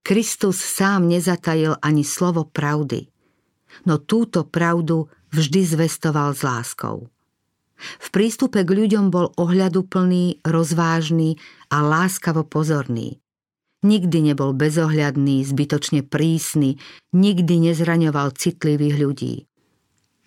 Kristus 0.00 0.58
sám 0.58 1.06
nezatajil 1.12 1.76
ani 1.78 2.02
slovo 2.02 2.48
pravdy, 2.48 3.06
no 3.84 4.00
túto 4.00 4.48
pravdu 4.48 5.06
vždy 5.30 5.60
zvestoval 5.76 6.32
s 6.34 6.42
láskou. 6.42 7.06
V 7.80 8.08
prístupe 8.12 8.62
k 8.62 8.70
ľuďom 8.70 9.08
bol 9.08 9.32
ohľaduplný, 9.40 10.44
rozvážny 10.44 11.40
a 11.72 11.80
láskavo 11.80 12.44
pozorný. 12.44 13.18
Nikdy 13.80 14.32
nebol 14.32 14.52
bezohľadný, 14.52 15.40
zbytočne 15.48 16.04
prísny, 16.04 16.76
nikdy 17.16 17.72
nezraňoval 17.72 18.36
citlivých 18.36 18.96
ľudí. 19.00 19.34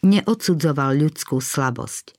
Neodsudzoval 0.01 0.97
ľudskú 0.97 1.37
slabosť. 1.37 2.17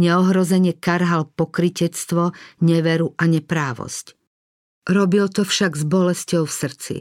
Neohrozene 0.00 0.72
karhal 0.72 1.28
pokritectvo, 1.28 2.32
neveru 2.64 3.12
a 3.20 3.24
neprávosť. 3.28 4.16
Robil 4.88 5.28
to 5.28 5.44
však 5.46 5.76
s 5.78 5.84
bolesťou 5.86 6.48
v 6.48 6.52
srdci. 6.52 6.96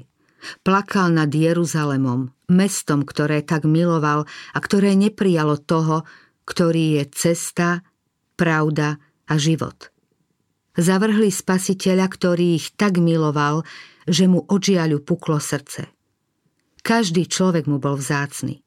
Plakal 0.61 1.13
nad 1.13 1.29
Jeruzalemom, 1.29 2.33
mestom, 2.49 3.05
ktoré 3.05 3.41
tak 3.45 3.65
miloval 3.65 4.27
a 4.53 4.57
ktoré 4.59 4.93
neprijalo 4.97 5.57
toho, 5.57 6.03
ktorý 6.45 7.01
je 7.01 7.03
cesta, 7.11 7.85
pravda 8.35 8.97
a 9.29 9.33
život. 9.37 9.93
Zavrhli 10.75 11.29
spasiteľa, 11.29 12.07
ktorý 12.07 12.57
ich 12.57 12.71
tak 12.79 12.97
miloval, 12.97 13.67
že 14.07 14.25
mu 14.25 14.41
odžiaľu 14.47 15.03
puklo 15.03 15.37
srdce. 15.37 15.91
Každý 16.81 17.29
človek 17.29 17.69
mu 17.69 17.77
bol 17.77 17.99
vzácny. 17.99 18.63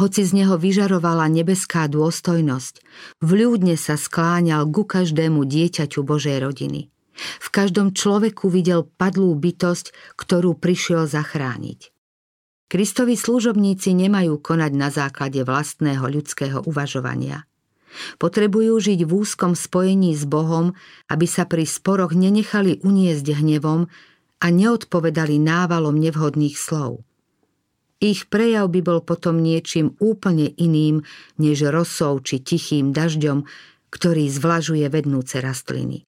Hoci 0.00 0.24
z 0.24 0.32
neho 0.32 0.56
vyžarovala 0.56 1.28
nebeská 1.28 1.86
dôstojnosť, 1.90 2.80
vľúdne 3.20 3.76
sa 3.76 4.00
skláňal 4.00 4.64
ku 4.70 4.88
každému 4.88 5.44
dieťaťu 5.44 6.00
Božej 6.02 6.40
rodiny. 6.40 6.88
V 7.18 7.48
každom 7.50 7.92
človeku 7.92 8.46
videl 8.48 8.86
padlú 8.86 9.34
bytosť, 9.34 9.90
ktorú 10.14 10.54
prišiel 10.54 11.10
zachrániť. 11.10 11.90
Kristovi 12.68 13.16
služobníci 13.16 13.96
nemajú 13.96 14.44
konať 14.44 14.72
na 14.76 14.92
základe 14.92 15.40
vlastného 15.40 16.04
ľudského 16.04 16.60
uvažovania. 16.68 17.48
Potrebujú 18.20 18.76
žiť 18.76 19.08
v 19.08 19.12
úzkom 19.24 19.56
spojení 19.56 20.12
s 20.12 20.28
Bohom, 20.28 20.76
aby 21.08 21.24
sa 21.24 21.48
pri 21.48 21.64
sporoch 21.64 22.12
nenechali 22.12 22.84
uniesť 22.84 23.40
hnevom 23.40 23.88
a 24.44 24.46
neodpovedali 24.52 25.40
návalom 25.40 25.96
nevhodných 25.96 26.60
slov. 26.60 27.08
Ich 28.04 28.28
prejav 28.30 28.68
by 28.70 28.80
bol 28.84 29.00
potom 29.00 29.40
niečím 29.40 29.96
úplne 29.98 30.52
iným, 30.54 31.02
než 31.40 31.72
rosou 31.72 32.20
či 32.20 32.38
tichým 32.38 32.92
dažďom, 32.92 33.48
ktorý 33.88 34.28
zvlažuje 34.28 34.86
vednúce 34.92 35.40
rastliny. 35.40 36.04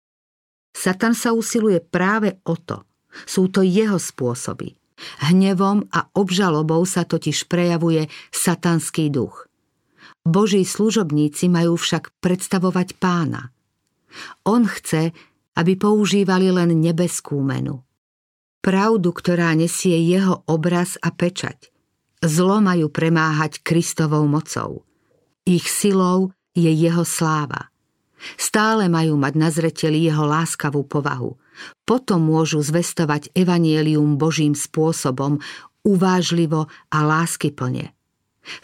Satan 0.71 1.17
sa 1.17 1.35
usiluje 1.35 1.83
práve 1.83 2.39
o 2.47 2.55
to. 2.55 2.87
Sú 3.27 3.51
to 3.51 3.67
jeho 3.67 3.99
spôsoby. 3.99 4.80
Hnevom 5.25 5.89
a 5.91 6.09
obžalobou 6.13 6.85
sa 6.85 7.09
totiž 7.09 7.49
prejavuje 7.49 8.09
satanský 8.31 9.09
duch. 9.09 9.49
Boží 10.25 10.69
služobníci 10.69 11.49
majú 11.49 11.81
však 11.81 12.13
predstavovať 12.21 13.01
pána. 13.01 13.53
On 14.45 14.67
chce, 14.69 15.17
aby 15.57 15.73
používali 15.81 16.53
len 16.53 16.77
nebeskú 16.77 17.41
menu. 17.41 17.81
Pravdu, 18.61 19.17
ktorá 19.17 19.57
nesie 19.57 19.97
jeho 20.05 20.45
obraz 20.45 21.01
a 21.01 21.09
pečať. 21.09 21.73
Zlo 22.21 22.61
majú 22.61 22.93
premáhať 22.93 23.65
Kristovou 23.65 24.29
mocou. 24.29 24.85
Ich 25.49 25.73
silou 25.73 26.37
je 26.53 26.69
jeho 26.69 27.01
sláva. 27.09 27.73
Stále 28.37 28.93
majú 28.93 29.17
mať 29.17 29.35
na 29.41 29.49
zreteli 29.49 30.05
jeho 30.05 30.29
láskavú 30.29 30.85
povahu. 30.85 31.40
Potom 31.85 32.25
môžu 32.25 32.65
zvestovať 32.65 33.35
evanielium 33.37 34.17
Božím 34.17 34.57
spôsobom, 34.57 35.43
uvážlivo 35.85 36.69
a 36.93 36.99
láskyplne. 37.05 37.93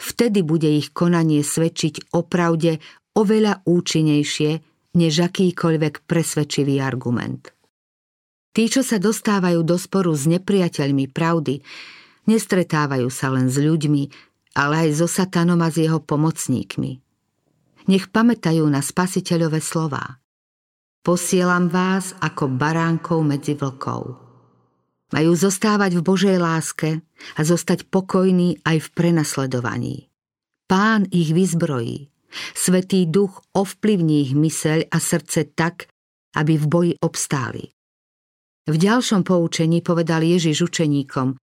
Vtedy 0.01 0.41
bude 0.41 0.67
ich 0.67 0.91
konanie 0.93 1.45
svedčiť 1.45 2.13
o 2.17 2.25
pravde 2.25 2.81
oveľa 3.13 3.65
účinnejšie, 3.65 4.51
než 4.97 5.13
akýkoľvek 5.21 6.09
presvedčivý 6.09 6.81
argument. 6.81 7.53
Tí, 8.57 8.65
čo 8.65 8.81
sa 8.81 8.97
dostávajú 8.97 9.61
do 9.61 9.77
sporu 9.77 10.17
s 10.17 10.25
nepriateľmi 10.25 11.13
pravdy, 11.13 11.61
nestretávajú 12.25 13.05
sa 13.13 13.29
len 13.29 13.53
s 13.53 13.61
ľuďmi, 13.61 14.03
ale 14.57 14.89
aj 14.89 14.97
so 14.97 15.05
satanom 15.05 15.61
a 15.61 15.69
s 15.69 15.77
jeho 15.77 16.01
pomocníkmi. 16.01 16.97
Nech 17.87 18.09
pamätajú 18.09 18.65
na 18.65 18.81
spasiteľové 18.81 19.61
slová. 19.61 20.17
Posielam 21.03 21.67
vás 21.67 22.13
ako 22.19 22.51
baránkov 22.53 23.25
medzi 23.25 23.57
vlkov. 23.57 24.17
Majú 25.07 25.31
zostávať 25.39 25.99
v 25.99 26.01
Božej 26.03 26.37
láske 26.37 26.99
a 27.39 27.41
zostať 27.41 27.87
pokojní 27.87 28.59
aj 28.67 28.77
v 28.83 28.87
prenasledovaní. 28.91 29.95
Pán 30.67 31.07
ich 31.15 31.31
vyzbrojí. 31.31 32.11
Svetý 32.51 33.07
duch 33.07 33.39
ovplyvní 33.55 34.27
ich 34.27 34.33
myseľ 34.35 34.91
a 34.91 34.97
srdce 34.99 35.47
tak, 35.55 35.87
aby 36.35 36.59
v 36.59 36.65
boji 36.67 36.93
obstáli. 36.99 37.71
V 38.67 38.75
ďalšom 38.75 39.23
poučení 39.23 39.79
povedal 39.79 40.27
Ježiš 40.27 40.67
učeníkom 40.67 41.39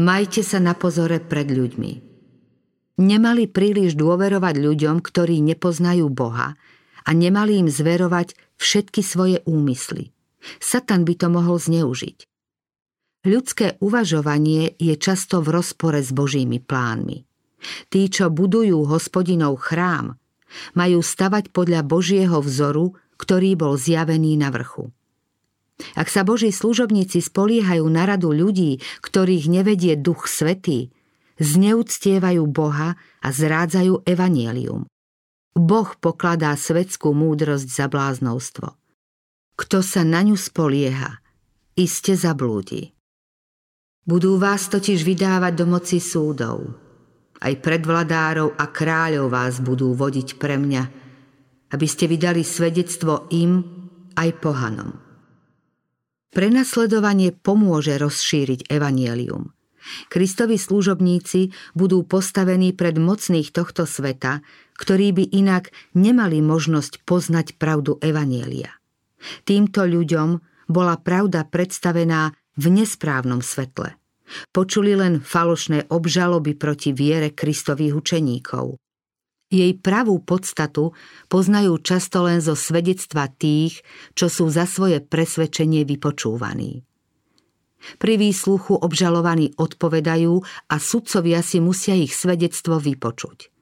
Majte 0.00 0.42
sa 0.42 0.58
na 0.58 0.72
pozore 0.74 1.20
pred 1.20 1.46
ľuďmi. 1.46 1.92
Nemali 3.04 3.50
príliš 3.50 3.94
dôverovať 4.00 4.54
ľuďom, 4.58 5.04
ktorí 5.04 5.44
nepoznajú 5.44 6.08
Boha 6.08 6.56
a 7.04 7.10
nemali 7.12 7.62
im 7.62 7.68
zverovať 7.68 8.43
všetky 8.58 9.00
svoje 9.00 9.38
úmysly. 9.44 10.14
Satan 10.60 11.08
by 11.08 11.14
to 11.16 11.28
mohol 11.32 11.56
zneužiť. 11.56 12.28
Ľudské 13.24 13.80
uvažovanie 13.80 14.76
je 14.76 14.94
často 15.00 15.40
v 15.40 15.56
rozpore 15.56 15.96
s 16.04 16.12
Božími 16.12 16.60
plánmi. 16.60 17.24
Tí, 17.88 18.12
čo 18.12 18.28
budujú 18.28 18.84
hospodinov 18.84 19.56
chrám, 19.64 20.20
majú 20.76 21.00
stavať 21.00 21.48
podľa 21.48 21.80
Božieho 21.88 22.38
vzoru, 22.44 22.92
ktorý 23.16 23.56
bol 23.56 23.80
zjavený 23.80 24.36
na 24.36 24.52
vrchu. 24.52 24.92
Ak 25.96 26.12
sa 26.12 26.22
Boží 26.22 26.54
služobníci 26.54 27.18
spoliehajú 27.24 27.88
na 27.88 28.06
radu 28.06 28.30
ľudí, 28.30 28.78
ktorých 29.02 29.50
nevedie 29.50 29.98
Duch 29.98 30.30
Svetý, 30.30 30.94
zneúctievajú 31.42 32.46
Boha 32.46 32.94
a 33.18 33.28
zrádzajú 33.32 34.06
evanielium. 34.06 34.86
Boh 35.54 35.86
pokladá 36.02 36.50
svetskú 36.58 37.14
múdrosť 37.14 37.68
za 37.70 37.86
bláznovstvo. 37.86 38.74
Kto 39.54 39.78
sa 39.86 40.02
na 40.02 40.26
ňu 40.26 40.34
spolieha, 40.34 41.22
iste 41.78 42.18
zablúdi. 42.18 42.90
Budú 44.02 44.36
vás 44.36 44.66
totiž 44.66 45.06
vydávať 45.06 45.52
do 45.54 45.66
moci 45.70 46.02
súdov. 46.02 46.74
Aj 47.38 47.54
predvladárov 47.54 48.58
a 48.58 48.66
kráľov 48.68 49.30
vás 49.30 49.62
budú 49.62 49.94
vodiť 49.94 50.42
pre 50.42 50.58
mňa, 50.58 50.82
aby 51.70 51.86
ste 51.86 52.10
vydali 52.10 52.42
svedectvo 52.42 53.30
im 53.30 53.62
aj 54.18 54.28
pohanom. 54.42 54.90
Prenasledovanie 56.34 57.30
pomôže 57.30 57.94
rozšíriť 57.94 58.66
evanielium. 58.66 59.54
Kristovi 60.08 60.56
služobníci 60.56 61.52
budú 61.76 62.04
postavení 62.04 62.72
pred 62.72 62.96
mocných 62.96 63.52
tohto 63.52 63.84
sveta, 63.84 64.40
ktorí 64.80 65.12
by 65.14 65.24
inak 65.30 65.70
nemali 65.94 66.40
možnosť 66.40 67.04
poznať 67.06 67.60
pravdu 67.60 68.00
Evanielia. 68.00 68.74
Týmto 69.48 69.86
ľuďom 69.86 70.40
bola 70.68 70.96
pravda 71.00 71.44
predstavená 71.44 72.32
v 72.56 72.64
nesprávnom 72.70 73.44
svetle. 73.44 73.96
Počuli 74.50 74.96
len 74.96 75.20
falošné 75.20 75.92
obžaloby 75.92 76.56
proti 76.56 76.96
viere 76.96 77.36
Kristových 77.36 77.92
učeníkov. 77.92 78.80
Jej 79.52 79.78
pravú 79.84 80.18
podstatu 80.24 80.96
poznajú 81.28 81.78
často 81.84 82.24
len 82.24 82.40
zo 82.40 82.56
svedectva 82.56 83.28
tých, 83.28 83.84
čo 84.16 84.32
sú 84.32 84.48
za 84.48 84.64
svoje 84.64 85.04
presvedčenie 85.04 85.84
vypočúvaní. 85.84 86.82
Pri 88.00 88.14
výsluchu 88.16 88.76
obžalovaní 88.76 89.52
odpovedajú 89.56 90.34
a 90.72 90.76
sudcovia 90.80 91.44
si 91.44 91.60
musia 91.60 91.94
ich 91.94 92.16
svedectvo 92.16 92.80
vypočuť. 92.80 93.52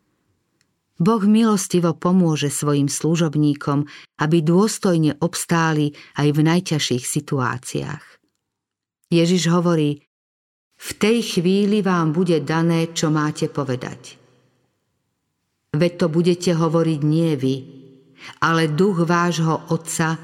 Boh 1.03 1.23
milostivo 1.27 1.99
pomôže 1.99 2.47
svojim 2.47 2.87
služobníkom, 2.87 3.91
aby 4.23 4.39
dôstojne 4.39 5.19
obstáli 5.19 5.99
aj 6.15 6.29
v 6.31 6.41
najťažších 6.47 7.03
situáciách. 7.03 8.05
Ježiš 9.11 9.51
hovorí, 9.51 10.07
v 10.83 10.91
tej 10.99 11.19
chvíli 11.39 11.83
vám 11.83 12.15
bude 12.15 12.39
dané, 12.43 12.95
čo 12.95 13.11
máte 13.11 13.51
povedať. 13.51 14.19
Veď 15.75 15.93
to 15.99 16.07
budete 16.11 16.51
hovoriť 16.55 17.01
nie 17.03 17.33
vy, 17.35 17.55
ale 18.43 18.71
duch 18.71 19.03
vášho 19.03 19.73
Otca 19.75 20.19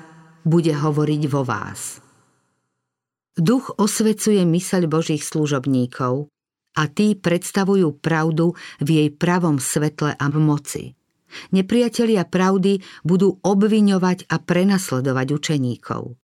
bude 0.46 0.74
hovoriť 0.74 1.22
vo 1.26 1.42
vás. 1.42 2.07
Duch 3.38 3.70
osvecuje 3.78 4.42
myseľ 4.42 4.90
Božích 4.90 5.22
služobníkov 5.22 6.26
a 6.74 6.82
tí 6.90 7.14
predstavujú 7.14 8.02
pravdu 8.02 8.58
v 8.82 8.88
jej 8.98 9.08
pravom 9.14 9.62
svetle 9.62 10.18
a 10.18 10.26
moci. 10.34 10.98
Nepriatelia 11.54 12.26
pravdy 12.26 12.82
budú 13.06 13.38
obviňovať 13.38 14.26
a 14.26 14.42
prenasledovať 14.42 15.26
učeníkov. 15.38 16.18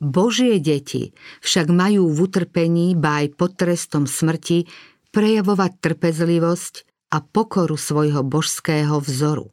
Božie 0.00 0.56
deti 0.64 1.12
však 1.44 1.68
majú 1.68 2.08
v 2.08 2.18
utrpení, 2.24 2.96
ba 2.96 3.20
aj 3.20 3.36
pod 3.36 3.60
trestom 3.60 4.08
smrti, 4.08 4.64
prejavovať 5.12 5.76
trpezlivosť 5.76 6.74
a 7.12 7.20
pokoru 7.20 7.76
svojho 7.76 8.24
božského 8.24 8.96
vzoru. 9.02 9.52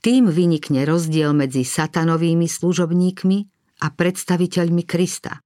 Tým 0.00 0.32
vynikne 0.32 0.88
rozdiel 0.88 1.36
medzi 1.36 1.68
satanovými 1.68 2.48
služobníkmi 2.48 3.38
a 3.84 3.86
predstaviteľmi 3.92 4.82
Krista. 4.88 5.44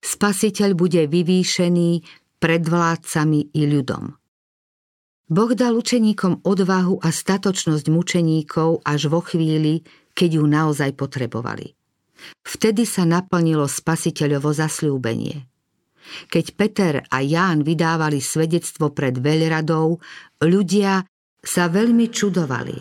Spasiteľ 0.00 0.70
bude 0.76 1.02
vyvýšený 1.06 1.90
pred 2.40 2.62
vládcami 2.64 3.52
i 3.52 3.62
ľudom. 3.68 4.16
Boh 5.30 5.52
dal 5.54 5.78
učeníkom 5.78 6.42
odvahu 6.42 6.98
a 7.04 7.08
statočnosť 7.14 7.86
mučeníkov 7.86 8.82
až 8.82 9.06
vo 9.06 9.22
chvíli, 9.22 9.86
keď 10.16 10.42
ju 10.42 10.44
naozaj 10.48 10.90
potrebovali. 10.98 11.78
Vtedy 12.42 12.82
sa 12.82 13.06
naplnilo 13.06 13.70
spasiteľovo 13.70 14.50
zasľúbenie. 14.50 15.46
Keď 16.26 16.44
Peter 16.58 16.94
a 17.06 17.22
Ján 17.22 17.62
vydávali 17.62 18.18
svedectvo 18.18 18.90
pred 18.90 19.14
veľradou, 19.22 20.02
ľudia 20.42 21.06
sa 21.40 21.70
veľmi 21.70 22.10
čudovali. 22.10 22.76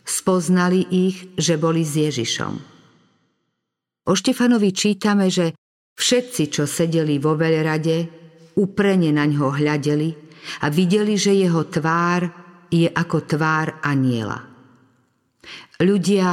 Spoznali 0.00 0.88
ich, 0.88 1.36
že 1.36 1.60
boli 1.60 1.84
s 1.84 1.94
Ježišom. 2.00 2.54
O 4.08 4.12
Štefanovi 4.16 4.72
čítame, 4.72 5.28
že 5.28 5.54
Všetci, 5.96 6.42
čo 6.50 6.64
sedeli 6.64 7.16
vo 7.22 7.36
veľrade, 7.36 7.96
uprene 8.56 9.10
na 9.14 9.24
ňo 9.24 9.54
hľadeli 9.54 10.10
a 10.64 10.66
videli, 10.68 11.14
že 11.16 11.36
jeho 11.36 11.66
tvár 11.68 12.22
je 12.70 12.86
ako 12.86 13.18
tvár 13.26 13.82
aniela. 13.82 14.38
Ľudia 15.80 16.28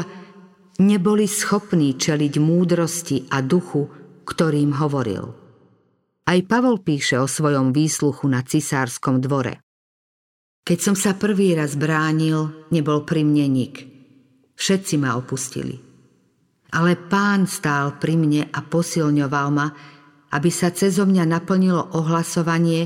neboli 0.83 1.25
schopní 1.25 1.97
čeliť 1.97 2.33
múdrosti 2.37 3.17
a 3.33 3.41
duchu, 3.41 3.87
ktorým 4.27 4.75
hovoril. 4.77 5.25
Aj 6.27 6.39
Pavol 6.43 6.83
píše 6.83 7.15
o 7.23 7.27
svojom 7.27 7.71
výsluchu 7.71 8.27
na 8.27 8.43
cisárskom 8.43 9.23
dvore. 9.23 9.63
Keď 10.67 10.79
som 10.83 10.95
sa 10.99 11.15
prvý 11.15 11.55
raz 11.55 11.79
bránil, 11.79 12.67
nebol 12.75 13.07
pri 13.07 13.23
mne 13.23 13.47
nik. 13.47 13.75
Všetci 14.59 14.99
ma 14.99 15.15
opustili. 15.15 15.86
Ale 16.77 16.93
pán 16.93 17.49
stál 17.49 17.97
pri 17.97 18.13
mne 18.13 18.53
a 18.53 18.61
posilňoval 18.61 19.47
ma, 19.49 19.73
aby 20.29 20.49
sa 20.53 20.69
cezo 20.69 21.09
mňa 21.09 21.25
naplnilo 21.25 21.97
ohlasovanie 21.97 22.85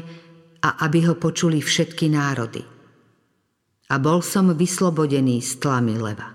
a 0.63 0.79
aby 0.87 1.11
ho 1.11 1.19
počuli 1.19 1.59
všetky 1.59 2.07
národy. 2.07 2.63
A 3.91 3.99
bol 3.99 4.23
som 4.23 4.55
vyslobodený 4.55 5.43
z 5.43 5.59
tlamy 5.59 5.99
leva. 5.99 6.31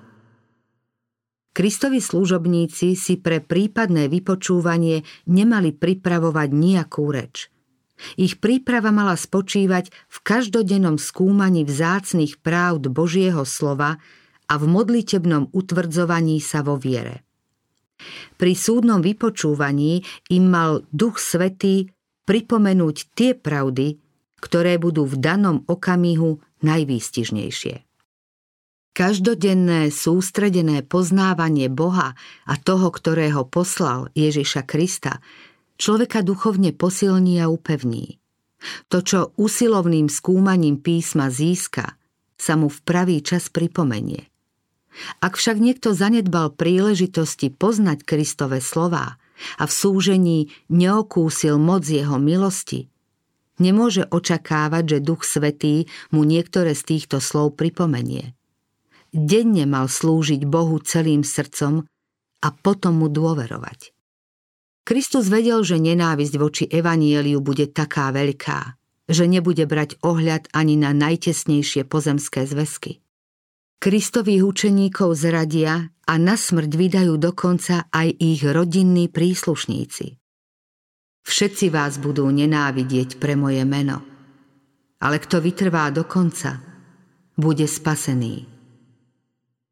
Kristovi 1.56 2.04
služobníci 2.04 2.92
si 2.92 3.16
pre 3.16 3.40
prípadné 3.40 4.12
vypočúvanie 4.12 5.08
nemali 5.24 5.72
pripravovať 5.72 6.48
nejakú 6.52 7.08
reč. 7.08 7.48
Ich 8.20 8.36
príprava 8.36 8.92
mala 8.92 9.16
spočívať 9.16 9.88
v 9.88 10.18
každodennom 10.20 11.00
skúmaní 11.00 11.64
vzácných 11.64 12.44
právd 12.44 12.92
Božieho 12.92 13.48
slova 13.48 13.96
a 14.44 14.54
v 14.60 14.64
modlitebnom 14.68 15.56
utvrdzovaní 15.56 16.44
sa 16.44 16.60
vo 16.60 16.76
viere. 16.76 17.25
Pri 18.36 18.52
súdnom 18.52 19.00
vypočúvaní 19.00 20.04
im 20.28 20.44
mal 20.52 20.84
Duch 20.92 21.16
Svetý 21.16 21.88
pripomenúť 22.28 22.96
tie 23.16 23.32
pravdy, 23.32 23.96
ktoré 24.42 24.76
budú 24.76 25.08
v 25.08 25.16
danom 25.16 25.64
okamihu 25.64 26.42
najvýstižnejšie. 26.60 27.86
Každodenné 28.96 29.92
sústredené 29.92 30.80
poznávanie 30.80 31.68
Boha 31.68 32.16
a 32.48 32.54
toho, 32.56 32.88
ktorého 32.88 33.44
poslal 33.44 34.08
Ježiša 34.16 34.64
Krista, 34.64 35.20
človeka 35.76 36.24
duchovne 36.24 36.72
posilní 36.72 37.40
a 37.44 37.52
upevní. 37.52 38.16
To, 38.88 39.04
čo 39.04 39.36
usilovným 39.36 40.08
skúmaním 40.08 40.80
písma 40.80 41.28
získa, 41.28 42.00
sa 42.40 42.56
mu 42.56 42.72
v 42.72 42.78
pravý 42.84 43.20
čas 43.20 43.52
pripomenie– 43.52 44.28
ak 45.20 45.36
však 45.36 45.56
niekto 45.60 45.92
zanedbal 45.92 46.52
príležitosti 46.52 47.52
poznať 47.52 48.04
Kristove 48.04 48.64
slová 48.64 49.20
a 49.60 49.64
v 49.68 49.72
súžení 49.72 50.38
neokúsil 50.72 51.60
moc 51.60 51.84
jeho 51.84 52.16
milosti, 52.16 52.88
nemôže 53.60 54.08
očakávať, 54.08 54.96
že 54.96 55.04
Duch 55.04 55.24
Svetý 55.24 55.88
mu 56.12 56.24
niektoré 56.24 56.72
z 56.72 56.96
týchto 56.96 57.20
slov 57.20 57.56
pripomenie. 57.56 58.36
Denne 59.12 59.64
mal 59.64 59.88
slúžiť 59.88 60.44
Bohu 60.44 60.76
celým 60.82 61.24
srdcom 61.24 61.84
a 62.44 62.48
potom 62.52 63.00
mu 63.00 63.08
dôverovať. 63.08 63.96
Kristus 64.86 65.26
vedel, 65.26 65.66
že 65.66 65.82
nenávisť 65.82 66.34
voči 66.38 66.64
Evanieliu 66.70 67.42
bude 67.42 67.66
taká 67.66 68.14
veľká, 68.14 68.78
že 69.10 69.26
nebude 69.26 69.66
brať 69.66 69.98
ohľad 70.02 70.46
ani 70.54 70.78
na 70.78 70.94
najtesnejšie 70.94 71.82
pozemské 71.90 72.46
zväzky. 72.46 73.02
Kristových 73.76 74.40
učeníkov 74.40 75.20
zradia 75.20 75.92
a 76.08 76.14
na 76.16 76.32
smrť 76.32 76.70
vydajú 76.72 77.20
dokonca 77.20 77.92
aj 77.92 78.08
ich 78.16 78.40
rodinní 78.40 79.12
príslušníci. 79.12 80.16
Všetci 81.26 81.66
vás 81.68 82.00
budú 82.00 82.24
nenávidieť 82.30 83.20
pre 83.20 83.36
moje 83.36 83.60
meno, 83.68 84.00
ale 84.96 85.20
kto 85.20 85.44
vytrvá 85.44 85.92
do 85.92 86.08
konca, 86.08 86.62
bude 87.36 87.68
spasený. 87.68 88.48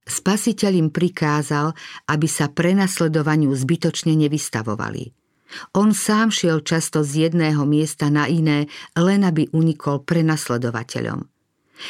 Spasiteľ 0.04 0.72
im 0.84 0.88
prikázal, 0.92 1.72
aby 2.04 2.28
sa 2.28 2.52
prenasledovaniu 2.52 3.56
zbytočne 3.56 4.12
nevystavovali. 4.20 5.16
On 5.80 5.96
sám 5.96 6.28
šiel 6.28 6.60
často 6.60 7.00
z 7.00 7.30
jedného 7.30 7.64
miesta 7.64 8.12
na 8.12 8.28
iné, 8.28 8.68
len 9.00 9.24
aby 9.24 9.48
unikol 9.56 10.04
prenasledovateľom– 10.04 11.24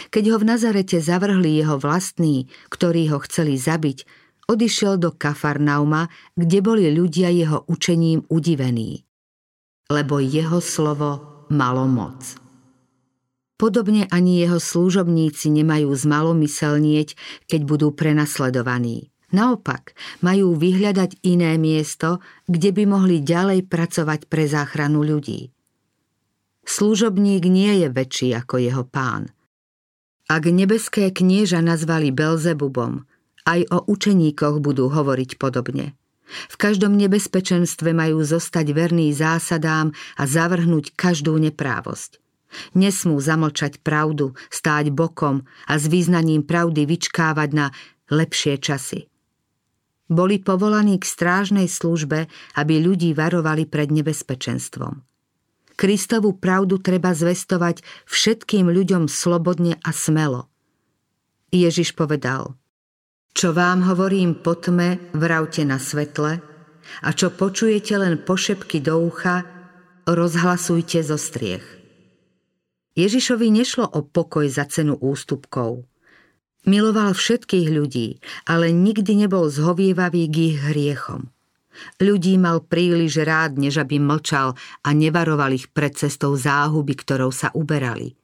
keď 0.09 0.25
ho 0.35 0.37
v 0.41 0.49
Nazarete 0.49 0.99
zavrhli 1.01 1.61
jeho 1.61 1.77
vlastní, 1.77 2.49
ktorí 2.73 3.13
ho 3.13 3.19
chceli 3.25 3.61
zabiť, 3.61 4.05
odišiel 4.49 5.01
do 5.01 5.13
Kafarnauma, 5.13 6.09
kde 6.37 6.59
boli 6.61 6.89
ľudia 6.93 7.33
jeho 7.33 7.65
učením 7.69 8.25
udivení. 8.29 9.05
Lebo 9.89 10.21
jeho 10.21 10.61
slovo 10.65 11.45
malo 11.53 11.85
moc. 11.85 12.41
Podobne 13.55 14.11
ani 14.11 14.43
jeho 14.43 14.59
služobníci 14.59 15.49
nemajú 15.55 15.89
zmalomyselnieť, 15.95 17.15
keď 17.47 17.61
budú 17.65 17.89
prenasledovaní. 17.95 19.15
Naopak, 19.35 19.99
majú 20.23 20.55
vyhľadať 20.55 21.23
iné 21.27 21.59
miesto, 21.59 22.23
kde 22.47 22.71
by 22.71 22.85
mohli 22.87 23.19
ďalej 23.23 23.67
pracovať 23.67 24.31
pre 24.31 24.47
záchranu 24.47 25.03
ľudí. 25.03 25.51
Služobník 26.65 27.45
nie 27.51 27.83
je 27.83 27.89
väčší 27.91 28.29
ako 28.35 28.57
jeho 28.59 28.85
pán– 28.87 29.31
ak 30.29 30.49
nebeské 30.49 31.13
knieža 31.13 31.61
nazvali 31.61 32.09
Belzebubom 32.09 33.05
Aj 33.45 33.61
o 33.69 33.85
učeníkoch 33.85 34.65
budú 34.65 34.89
hovoriť 34.89 35.37
podobne. 35.37 35.93
V 36.49 36.57
každom 36.57 36.97
nebezpečenstve 36.97 37.93
majú 37.93 38.25
zostať 38.25 38.73
verní 38.73 39.13
zásadám 39.13 39.93
a 40.17 40.23
zavrhnúť 40.25 40.97
každú 40.97 41.37
neprávosť. 41.37 42.25
Nesmú 42.73 43.21
zamlčať 43.21 43.85
pravdu, 43.85 44.33
stáť 44.49 44.89
bokom 44.95 45.45
a 45.69 45.77
s 45.77 45.91
význaním 45.91 46.47
pravdy 46.47 46.89
vyčkávať 46.89 47.51
na 47.53 47.67
lepšie 48.09 48.57
časy. 48.57 49.11
Boli 50.09 50.41
povolaní 50.41 51.01
k 51.01 51.05
strážnej 51.05 51.69
službe, 51.69 52.29
aby 52.57 52.75
ľudí 52.81 53.13
varovali 53.17 53.65
pred 53.69 53.93
nebezpečenstvom. 53.93 55.14
Kristovu 55.75 56.39
pravdu 56.39 56.79
treba 56.79 57.13
zvestovať 57.13 57.83
všetkým 58.07 58.71
ľuďom 58.71 59.11
slobodne 59.11 59.79
a 59.83 59.91
smelo. 59.91 60.47
Ježiš 61.51 61.95
povedal– 61.95 62.55
čo 63.35 63.51
vám 63.51 63.83
hovorím 63.83 64.39
po 64.39 64.55
tme, 64.55 65.11
vravte 65.11 65.67
na 65.67 65.83
svetle, 65.83 66.39
a 67.03 67.09
čo 67.11 67.35
počujete 67.35 67.99
len 67.99 68.23
pošepky 68.23 68.79
do 68.79 69.03
ucha, 69.11 69.43
rozhlasujte 70.07 71.03
zo 71.03 71.19
striech. 71.19 71.67
Ježišovi 72.95 73.51
nešlo 73.51 73.91
o 73.91 74.07
pokoj 74.07 74.47
za 74.47 74.71
cenu 74.71 74.95
ústupkov. 75.03 75.83
Miloval 76.63 77.11
všetkých 77.11 77.75
ľudí, 77.75 78.23
ale 78.47 78.71
nikdy 78.71 79.27
nebol 79.27 79.51
zhovievavý 79.51 80.31
k 80.31 80.35
ich 80.55 80.59
hriechom. 80.71 81.34
Ľudí 81.99 82.39
mal 82.39 82.63
príliš 82.63 83.23
rád, 83.23 83.59
než 83.59 83.83
aby 83.83 83.99
mlčal 83.99 84.55
a 84.57 84.89
nevaroval 84.95 85.55
ich 85.55 85.71
pred 85.71 85.95
cestou 85.95 86.39
záhuby, 86.39 86.95
ktorou 86.95 87.35
sa 87.35 87.51
uberali. 87.55 88.15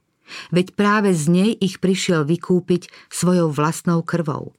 Veď 0.54 0.78
práve 0.78 1.10
z 1.10 1.26
nej 1.26 1.50
ich 1.58 1.82
prišiel 1.82 2.22
vykúpiť 2.22 3.10
svojou 3.10 3.50
vlastnou 3.50 4.06
krvou. 4.06 4.54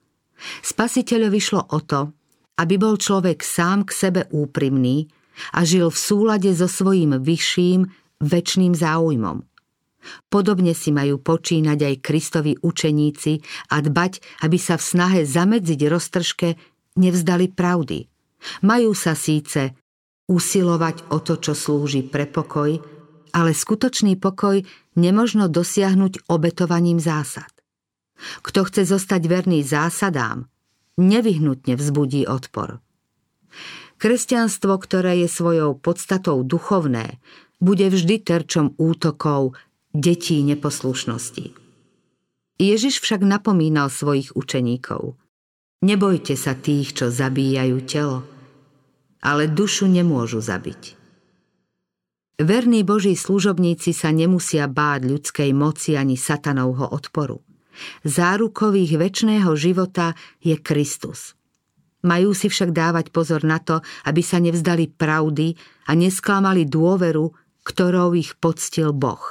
Spasiteľovi 0.66 1.40
šlo 1.40 1.64
o 1.72 1.80
to, 1.80 2.12
aby 2.60 2.76
bol 2.76 3.00
človek 3.00 3.40
sám 3.40 3.88
k 3.88 3.92
sebe 3.96 4.22
úprimný 4.36 5.08
a 5.56 5.64
žil 5.64 5.88
v 5.88 5.98
súlade 5.98 6.52
so 6.52 6.68
svojím 6.68 7.16
vyšším, 7.24 7.88
väčšným 8.20 8.74
záujmom. 8.76 9.48
Podobne 10.34 10.74
si 10.74 10.90
majú 10.90 11.22
počínať 11.22 11.80
aj 11.80 11.96
Kristovi 12.02 12.54
učeníci 12.58 13.40
a 13.70 13.86
dbať, 13.86 14.44
aby 14.44 14.58
sa 14.58 14.76
v 14.76 14.84
snahe 14.84 15.20
zamedziť 15.24 15.80
roztržke 15.88 16.58
nevzdali 16.98 17.54
pravdy. 17.54 18.11
Majú 18.62 18.92
sa 18.98 19.14
síce 19.14 19.76
usilovať 20.32 21.12
o 21.12 21.20
to, 21.20 21.38
čo 21.38 21.54
slúži 21.54 22.08
pre 22.08 22.26
pokoj, 22.26 22.80
ale 23.36 23.52
skutočný 23.52 24.16
pokoj 24.20 24.64
nemožno 24.96 25.48
dosiahnuť 25.48 26.28
obetovaním 26.28 27.00
zásad. 27.00 27.52
Kto 28.46 28.70
chce 28.70 28.86
zostať 28.86 29.22
verný 29.28 29.66
zásadám, 29.66 30.46
nevyhnutne 31.00 31.74
vzbudí 31.74 32.30
odpor. 32.30 32.80
Kresťanstvo, 33.98 34.78
ktoré 34.82 35.22
je 35.26 35.30
svojou 35.30 35.78
podstatou 35.78 36.42
duchovné, 36.42 37.22
bude 37.62 37.86
vždy 37.86 38.18
terčom 38.26 38.74
útokov 38.82 39.54
detí 39.94 40.42
neposlušnosti. 40.42 41.54
Ježiš 42.62 43.02
však 43.02 43.22
napomínal 43.26 43.90
svojich 43.90 44.34
učeníkov. 44.38 45.18
Nebojte 45.82 46.38
sa 46.38 46.54
tých, 46.54 46.94
čo 46.94 47.10
zabíjajú 47.10 47.78
telo, 47.90 48.22
ale 49.22 49.48
dušu 49.48 49.86
nemôžu 49.86 50.42
zabiť. 50.42 50.98
Verní 52.42 52.82
Boží 52.82 53.14
služobníci 53.14 53.94
sa 53.94 54.10
nemusia 54.10 54.66
báť 54.66 55.06
ľudskej 55.06 55.50
moci 55.54 55.94
ani 55.94 56.18
satanovho 56.18 56.90
odporu. 56.90 57.46
Zárukových 58.02 58.98
väčšného 58.98 59.54
života 59.54 60.18
je 60.42 60.58
Kristus. 60.58 61.38
Majú 62.02 62.34
si 62.34 62.50
však 62.50 62.74
dávať 62.74 63.14
pozor 63.14 63.46
na 63.46 63.62
to, 63.62 63.86
aby 64.10 64.26
sa 64.26 64.42
nevzdali 64.42 64.90
pravdy 64.90 65.54
a 65.86 65.94
nesklamali 65.94 66.66
dôveru, 66.66 67.30
ktorou 67.62 68.18
ich 68.18 68.34
poctil 68.42 68.90
Boh. 68.90 69.22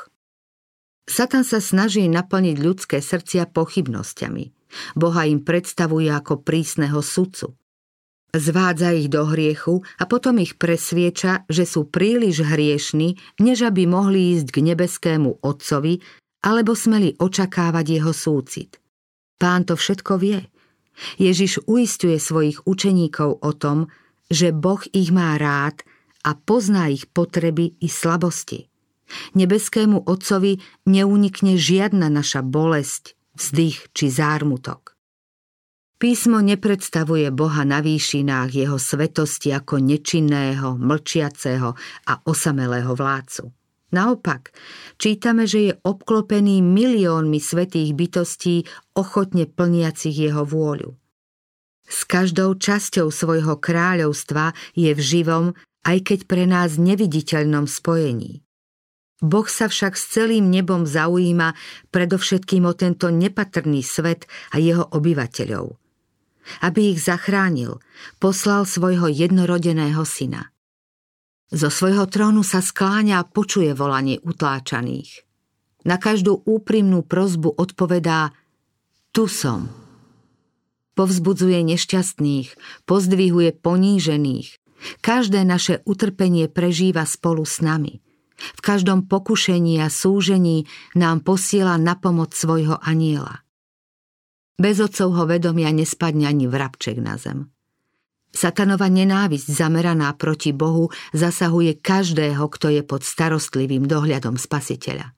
Satan 1.11 1.43
sa 1.43 1.59
snaží 1.59 2.07
naplniť 2.07 2.57
ľudské 2.63 3.03
srdcia 3.03 3.51
pochybnosťami. 3.51 4.55
Boha 4.95 5.27
im 5.27 5.43
predstavuje 5.43 6.07
ako 6.07 6.47
prísneho 6.47 7.03
sudcu. 7.03 7.59
Zvádza 8.31 8.95
ich 8.95 9.11
do 9.11 9.27
hriechu 9.27 9.83
a 9.99 10.07
potom 10.07 10.39
ich 10.39 10.55
presvieča, 10.55 11.51
že 11.51 11.67
sú 11.67 11.91
príliš 11.91 12.47
hriešni, 12.47 13.19
než 13.43 13.67
aby 13.67 13.91
mohli 13.91 14.39
ísť 14.39 14.55
k 14.55 14.59
nebeskému 14.71 15.43
Otcovi 15.43 15.99
alebo 16.47 16.79
smeli 16.79 17.19
očakávať 17.19 17.87
jeho 18.01 18.13
súcit. 18.15 18.79
Pán 19.41 19.67
to 19.67 19.75
všetko 19.75 20.21
vie. 20.23 20.47
Ježiš 21.19 21.65
uistuje 21.67 22.21
svojich 22.21 22.63
učeníkov 22.69 23.43
o 23.43 23.51
tom, 23.57 23.91
že 24.31 24.55
Boh 24.55 24.81
ich 24.95 25.11
má 25.11 25.35
rád 25.35 25.83
a 26.23 26.37
pozná 26.37 26.93
ich 26.93 27.09
potreby 27.11 27.75
i 27.83 27.89
slabosti. 27.91 28.71
Nebeskému 29.35 30.07
Otcovi 30.07 30.63
neunikne 30.87 31.59
žiadna 31.59 32.07
naša 32.07 32.47
bolesť, 32.47 33.19
vzdych 33.35 33.91
či 33.91 34.07
zármutok. 34.07 34.90
Písmo 36.01 36.41
nepredstavuje 36.41 37.29
Boha 37.29 37.61
na 37.69 37.85
výšinách 37.85 38.57
jeho 38.57 38.81
svetosti 38.81 39.53
ako 39.53 39.85
nečinného, 39.85 40.81
mlčiaceho 40.81 41.77
a 42.09 42.13
osamelého 42.25 42.97
vládcu. 42.97 43.53
Naopak, 43.93 44.49
čítame, 44.97 45.45
že 45.45 45.61
je 45.61 45.73
obklopený 45.85 46.65
miliónmi 46.65 47.37
svetých 47.37 47.93
bytostí 47.93 48.65
ochotne 48.97 49.45
plniacich 49.45 50.17
jeho 50.17 50.49
vôľu. 50.49 50.97
S 51.85 52.09
každou 52.09 52.57
časťou 52.57 53.13
svojho 53.13 53.61
kráľovstva 53.61 54.57
je 54.73 54.97
v 54.97 55.01
živom, 55.05 55.53
aj 55.85 56.01
keď 56.01 56.19
pre 56.25 56.49
nás 56.49 56.81
neviditeľnom 56.81 57.69
spojení. 57.69 58.41
Boh 59.21 59.45
sa 59.45 59.69
však 59.69 60.01
s 60.01 60.17
celým 60.17 60.49
nebom 60.49 60.89
zaujíma 60.89 61.53
predovšetkým 61.93 62.65
o 62.65 62.73
tento 62.73 63.13
nepatrný 63.13 63.85
svet 63.85 64.25
a 64.49 64.57
jeho 64.57 64.89
obyvateľov. 64.97 65.77
Aby 66.61 66.97
ich 66.97 67.01
zachránil, 67.05 67.79
poslal 68.19 68.65
svojho 68.67 69.07
jednorodeného 69.09 70.03
syna. 70.03 70.51
Zo 71.51 71.67
svojho 71.67 72.07
trónu 72.07 72.47
sa 72.47 72.63
skláňa 72.63 73.23
a 73.23 73.27
počuje 73.27 73.75
volanie 73.75 74.23
utláčaných. 74.23 75.27
Na 75.83 75.99
každú 75.99 76.47
úprimnú 76.47 77.03
prozbu 77.03 77.57
odpovedá 77.57 78.31
Tu 79.11 79.27
som. 79.27 79.67
Povzbudzuje 80.95 81.59
nešťastných, 81.65 82.55
pozdvihuje 82.87 83.57
ponížených. 83.59 84.49
Každé 85.01 85.43
naše 85.43 85.83
utrpenie 85.89 86.47
prežíva 86.47 87.03
spolu 87.09 87.43
s 87.43 87.59
nami. 87.65 87.99
V 88.41 88.61
každom 88.65 89.05
pokušení 89.05 89.81
a 89.85 89.93
súžení 89.93 90.65
nám 90.97 91.21
posiela 91.21 91.77
na 91.77 91.97
pomoc 91.99 92.33
svojho 92.33 92.81
aniela. 92.81 93.45
Bez 94.61 94.77
otcovho 94.77 95.25
vedomia 95.25 95.73
nespadne 95.73 96.29
ani 96.29 96.45
vrabček 96.45 97.01
na 97.01 97.17
zem. 97.17 97.49
Satanova 98.29 98.93
nenávisť 98.93 99.49
zameraná 99.49 100.13
proti 100.15 100.53
Bohu 100.53 100.93
zasahuje 101.17 101.81
každého, 101.81 102.45
kto 102.45 102.69
je 102.69 102.83
pod 102.85 103.01
starostlivým 103.03 103.89
dohľadom 103.89 104.37
spasiteľa. 104.37 105.17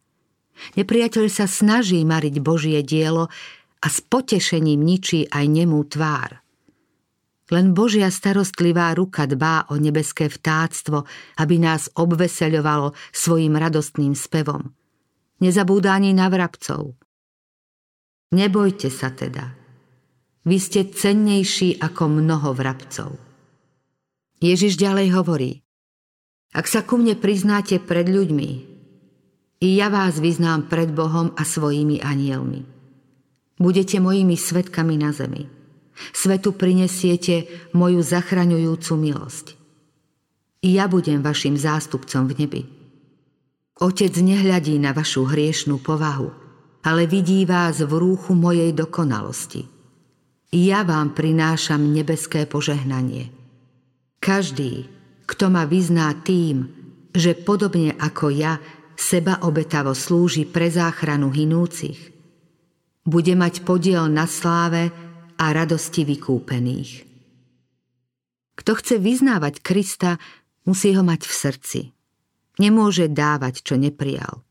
Nepriateľ 0.79 1.27
sa 1.27 1.51
snaží 1.51 1.99
mariť 2.07 2.39
Božie 2.39 2.81
dielo 2.87 3.27
a 3.83 3.87
s 3.91 3.99
potešením 3.99 4.79
ničí 4.79 5.27
aj 5.27 5.45
nemú 5.51 5.83
tvár. 5.91 6.39
Len 7.51 7.75
Božia 7.75 8.09
starostlivá 8.09 8.95
ruka 8.95 9.27
dbá 9.27 9.69
o 9.69 9.77
nebeské 9.77 10.31
vtáctvo, 10.31 11.05
aby 11.37 11.61
nás 11.61 11.91
obveseľovalo 11.93 12.95
svojim 13.11 13.59
radostným 13.59 14.15
spevom. 14.15 14.73
Nezabúda 15.43 15.99
ani 15.99 16.15
na 16.15 16.31
vrabcov. 16.31 16.95
Nebojte 18.33 18.89
sa 18.89 19.13
teda, 19.13 19.53
vy 20.49 20.57
ste 20.57 20.89
cennejší 20.89 21.79
ako 21.79 22.09
mnoho 22.09 22.57
vrabcov. 22.57 23.15
Ježiš 24.43 24.81
ďalej 24.81 25.09
hovorí, 25.15 25.53
ak 26.57 26.67
sa 26.67 26.83
ku 26.83 26.99
mne 26.99 27.15
priznáte 27.17 27.79
pred 27.79 28.09
ľuďmi, 28.09 28.51
i 29.63 29.69
ja 29.79 29.87
vás 29.93 30.19
vyznám 30.19 30.67
pred 30.67 30.91
Bohom 30.91 31.31
a 31.39 31.47
svojimi 31.47 32.03
anielmi. 32.03 32.67
Budete 33.63 34.03
mojimi 34.03 34.35
svetkami 34.35 34.99
na 34.99 35.15
zemi. 35.15 35.47
Svetu 36.11 36.51
prinesiete 36.57 37.47
moju 37.77 38.03
zachraňujúcu 38.03 38.93
milosť. 38.99 39.47
I 40.67 40.83
ja 40.83 40.91
budem 40.91 41.23
vašim 41.23 41.55
zástupcom 41.55 42.27
v 42.27 42.35
nebi. 42.43 42.63
Otec 43.79 44.11
nehľadí 44.19 44.83
na 44.83 44.91
vašu 44.91 45.31
hriešnú 45.31 45.79
povahu, 45.79 46.42
ale 46.83 47.07
vidí 47.07 47.47
vás 47.47 47.79
v 47.81 47.93
rúchu 47.95 48.35
mojej 48.35 48.75
dokonalosti– 48.75 49.67
ja 50.53 50.85
vám 50.85 51.17
prinášam 51.17 51.81
nebeské 51.81 52.45
požehnanie. 52.45 53.33
Každý, 54.21 54.85
kto 55.25 55.49
ma 55.49 55.65
vyzná 55.65 56.13
tým, 56.21 56.69
že 57.17 57.33
podobne 57.33 57.97
ako 57.97 58.29
ja 58.29 58.61
seba 58.93 59.41
obetavo 59.49 59.97
slúži 59.97 60.45
pre 60.45 60.69
záchranu 60.69 61.33
hinúcich, 61.33 62.13
bude 63.09 63.33
mať 63.33 63.65
podiel 63.65 64.13
na 64.13 64.29
sláve 64.29 64.93
a 65.41 65.45
radosti 65.57 66.05
vykúpených. 66.05 67.09
Kto 68.53 68.77
chce 68.77 69.01
vyznávať 69.01 69.65
Krista, 69.65 70.21
musí 70.69 70.93
ho 70.93 71.01
mať 71.01 71.25
v 71.25 71.33
srdci. 71.33 71.81
Nemôže 72.61 73.09
dávať, 73.09 73.65
čo 73.65 73.81
neprijal. 73.81 74.45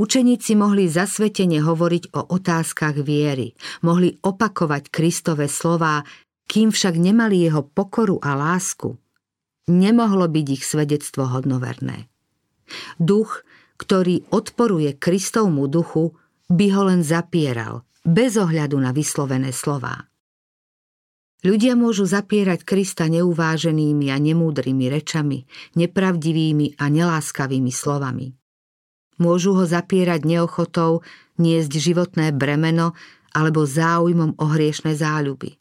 Učeníci 0.00 0.56
mohli 0.56 0.88
zasvetene 0.88 1.60
hovoriť 1.60 2.16
o 2.16 2.20
otázkach 2.32 3.04
viery, 3.04 3.52
mohli 3.84 4.16
opakovať 4.24 4.88
Kristove 4.88 5.44
slová, 5.46 6.02
kým 6.48 6.72
však 6.72 6.96
nemali 6.96 7.44
jeho 7.44 7.60
pokoru 7.62 8.16
a 8.24 8.32
lásku. 8.32 8.96
Nemohlo 9.68 10.24
byť 10.32 10.46
ich 10.48 10.64
svedectvo 10.64 11.28
hodnoverné. 11.28 12.08
Duch, 12.96 13.44
ktorý 13.76 14.24
odporuje 14.32 14.96
Kristovmu 14.96 15.68
duchu, 15.68 16.16
by 16.48 16.66
ho 16.72 16.82
len 16.88 17.04
zapieral, 17.04 17.84
bez 18.00 18.40
ohľadu 18.40 18.80
na 18.80 18.96
vyslovené 18.96 19.52
slová. 19.52 20.08
Ľudia 21.44 21.78
môžu 21.78 22.08
zapierať 22.08 22.64
Krista 22.64 23.06
neuváženými 23.06 24.10
a 24.10 24.16
nemúdrymi 24.18 24.90
rečami, 24.90 25.46
nepravdivými 25.76 26.80
a 26.80 26.90
neláskavými 26.90 27.70
slovami. 27.70 28.37
Môžu 29.18 29.54
ho 29.58 29.66
zapierať 29.66 30.22
neochotou 30.24 31.02
niesť 31.38 31.72
životné 31.78 32.34
bremeno 32.34 32.94
alebo 33.34 33.66
záujmom 33.66 34.38
o 34.38 34.46
hriešne 34.50 34.94
záľuby. 34.94 35.58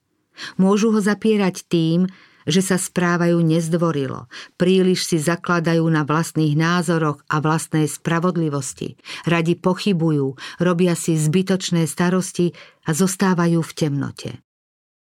Môžu 0.62 0.94
ho 0.94 1.02
zapierať 1.02 1.66
tým, 1.66 2.06
že 2.48 2.64
sa 2.64 2.80
správajú 2.80 3.44
nezdvorilo, 3.44 4.32
príliš 4.56 5.12
si 5.12 5.18
zakladajú 5.20 5.84
na 5.92 6.08
vlastných 6.08 6.56
názoroch 6.56 7.20
a 7.28 7.44
vlastnej 7.44 7.92
spravodlivosti, 7.92 8.96
radi 9.28 9.60
pochybujú, 9.60 10.40
robia 10.64 10.96
si 10.96 11.20
zbytočné 11.20 11.84
starosti 11.84 12.56
a 12.88 12.96
zostávajú 12.96 13.60
v 13.60 13.72
temnote. 13.76 14.32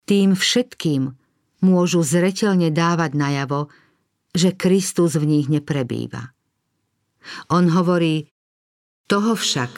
Tým 0.04 0.36
všetkým 0.36 1.16
môžu 1.64 2.04
zretelne 2.04 2.76
dávať 2.76 3.16
najavo, 3.16 3.72
že 4.36 4.52
Kristus 4.52 5.16
v 5.16 5.26
nich 5.26 5.48
neprebýva. 5.48 6.36
On 7.48 7.72
hovorí, 7.72 8.28
toho 9.10 9.34
však, 9.34 9.74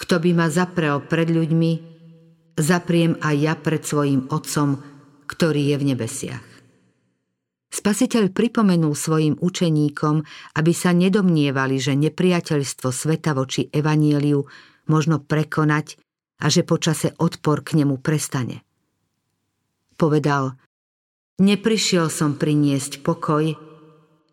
kto 0.00 0.14
by 0.16 0.30
ma 0.32 0.48
zaprel 0.48 1.04
pred 1.04 1.28
ľuďmi, 1.28 1.72
zapriem 2.56 3.20
aj 3.20 3.36
ja 3.36 3.54
pred 3.54 3.84
svojim 3.84 4.32
Otcom, 4.32 4.80
ktorý 5.28 5.76
je 5.76 5.76
v 5.76 5.84
nebesiach. 5.92 6.46
Spasiteľ 7.68 8.32
pripomenul 8.32 8.96
svojim 8.96 9.36
učeníkom, 9.36 10.24
aby 10.56 10.72
sa 10.72 10.96
nedomnievali, 10.96 11.76
že 11.76 11.92
nepriateľstvo 11.92 12.88
sveta 12.88 13.36
voči 13.36 13.68
evanieliu 13.68 14.40
možno 14.88 15.20
prekonať 15.20 16.00
a 16.40 16.48
že 16.48 16.64
počase 16.64 17.12
odpor 17.20 17.60
k 17.60 17.84
nemu 17.84 18.00
prestane. 18.00 18.64
Povedal, 20.00 20.56
neprišiel 21.36 22.08
som 22.08 22.40
priniesť 22.40 23.04
pokoj, 23.04 23.52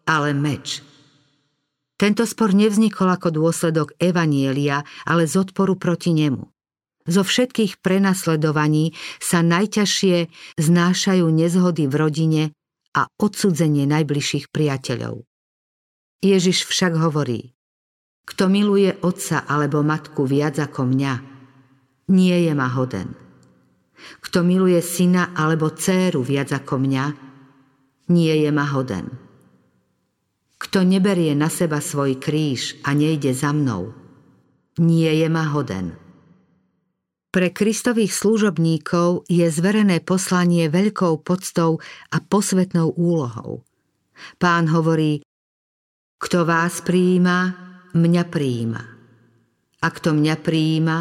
ale 0.07 0.29
meč. 0.31 0.92
Tento 1.97 2.25
spor 2.25 2.57
nevznikol 2.57 3.07
ako 3.13 3.29
dôsledok 3.29 3.93
evanielia, 4.01 4.81
ale 5.05 5.29
z 5.29 5.39
odporu 5.39 5.77
proti 5.77 6.11
nemu. 6.11 6.43
Zo 7.03 7.21
všetkých 7.21 7.83
prenasledovaní 7.83 8.95
sa 9.19 9.43
najťažšie 9.43 10.31
znášajú 10.55 11.25
nezhody 11.27 11.85
v 11.91 11.95
rodine 11.99 12.43
a 12.95 13.11
odsudzenie 13.19 13.83
najbližších 13.89 14.49
priateľov. 14.49 15.27
Ježiš 16.23 16.63
však 16.63 16.95
hovorí, 16.95 17.51
kto 18.23 18.47
miluje 18.47 18.95
otca 19.03 19.43
alebo 19.43 19.83
matku 19.83 20.23
viac 20.23 20.55
ako 20.55 20.87
mňa, 20.87 21.13
nie 22.15 22.37
je 22.47 22.53
ma 22.55 22.71
hoden. 22.71 23.11
Kto 24.23 24.47
miluje 24.47 24.79
syna 24.79 25.35
alebo 25.35 25.67
dcéru 25.67 26.23
viac 26.23 26.55
ako 26.55 26.79
mňa, 26.79 27.05
nie 28.15 28.33
je 28.47 28.49
ma 28.55 28.63
hoden. 28.71 29.22
Kto 30.63 30.87
neberie 30.87 31.35
na 31.35 31.51
seba 31.51 31.83
svoj 31.83 32.15
kríž 32.23 32.79
a 32.87 32.95
nejde 32.95 33.35
za 33.35 33.51
mnou, 33.51 33.91
nie 34.79 35.11
je 35.11 35.27
ma 35.27 35.43
hoden. 35.51 35.99
Pre 37.33 37.49
Kristových 37.51 38.13
služobníkov 38.15 39.27
je 39.27 39.43
zverené 39.49 39.99
poslanie 39.99 40.69
veľkou 40.71 41.19
poctou 41.25 41.83
a 42.13 42.17
posvetnou 42.21 42.95
úlohou. 42.95 43.65
Pán 44.39 44.69
hovorí, 44.69 45.25
kto 46.21 46.47
vás 46.47 46.79
prijíma, 46.85 47.39
mňa 47.91 48.23
prijíma. 48.31 48.83
A 49.83 49.87
kto 49.91 50.15
mňa 50.15 50.35
prijíma, 50.39 50.97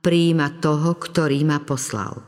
príjima 0.00 0.56
toho, 0.62 0.96
ktorý 0.96 1.44
ma 1.44 1.60
poslal. 1.60 2.24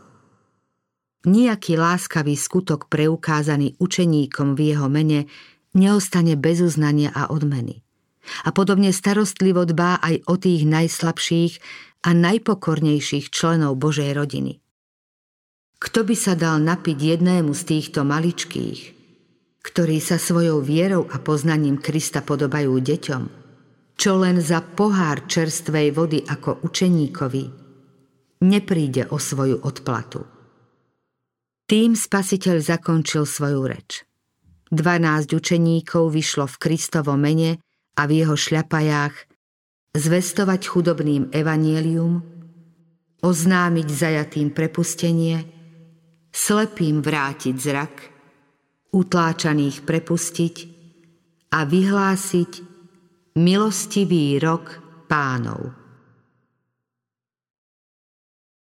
Nijaký 1.22 1.78
láskavý 1.78 2.34
skutok 2.34 2.90
preukázaný 2.90 3.78
učeníkom 3.78 4.58
v 4.58 4.74
jeho 4.74 4.90
mene 4.90 5.30
neostane 5.76 6.36
bez 6.36 6.60
uznania 6.60 7.12
a 7.12 7.28
odmeny. 7.28 7.84
A 8.46 8.54
podobne 8.54 8.94
starostlivo 8.94 9.66
dbá 9.66 9.98
aj 9.98 10.22
o 10.30 10.38
tých 10.38 10.62
najslabších 10.62 11.52
a 12.06 12.14
najpokornejších 12.14 13.30
členov 13.34 13.78
Božej 13.78 14.14
rodiny. 14.14 14.62
Kto 15.82 16.06
by 16.06 16.14
sa 16.14 16.38
dal 16.38 16.62
napiť 16.62 16.94
jednému 16.94 17.50
z 17.50 17.62
týchto 17.66 18.06
maličkých, 18.06 18.80
ktorí 19.66 19.98
sa 19.98 20.18
svojou 20.18 20.62
vierou 20.62 21.10
a 21.10 21.18
poznaním 21.18 21.82
Krista 21.82 22.22
podobajú 22.22 22.78
deťom, 22.78 23.22
čo 23.98 24.18
len 24.18 24.38
za 24.38 24.62
pohár 24.62 25.26
čerstvej 25.26 25.90
vody 25.94 26.22
ako 26.22 26.62
učeníkovi, 26.62 27.44
nepríde 28.46 29.10
o 29.10 29.18
svoju 29.18 29.62
odplatu. 29.62 30.22
Tým 31.66 31.94
spasiteľ 31.94 32.56
zakončil 32.62 33.26
svoju 33.26 33.60
reč. 33.66 34.06
Dvanásť 34.72 35.36
učeníkov 35.36 36.16
vyšlo 36.16 36.48
v 36.48 36.56
Kristovo 36.56 37.12
mene 37.20 37.60
a 37.92 38.08
v 38.08 38.24
jeho 38.24 38.32
šľapajách 38.32 39.14
zvestovať 39.92 40.60
chudobným 40.64 41.28
evanielium, 41.28 42.24
oznámiť 43.20 43.88
zajatým 43.92 44.48
prepustenie, 44.56 45.44
slepým 46.32 47.04
vrátiť 47.04 47.54
zrak, 47.60 47.94
utláčaných 48.96 49.84
prepustiť 49.84 50.56
a 51.52 51.68
vyhlásiť 51.68 52.52
milostivý 53.36 54.40
rok 54.40 54.80
pánov. 55.04 55.81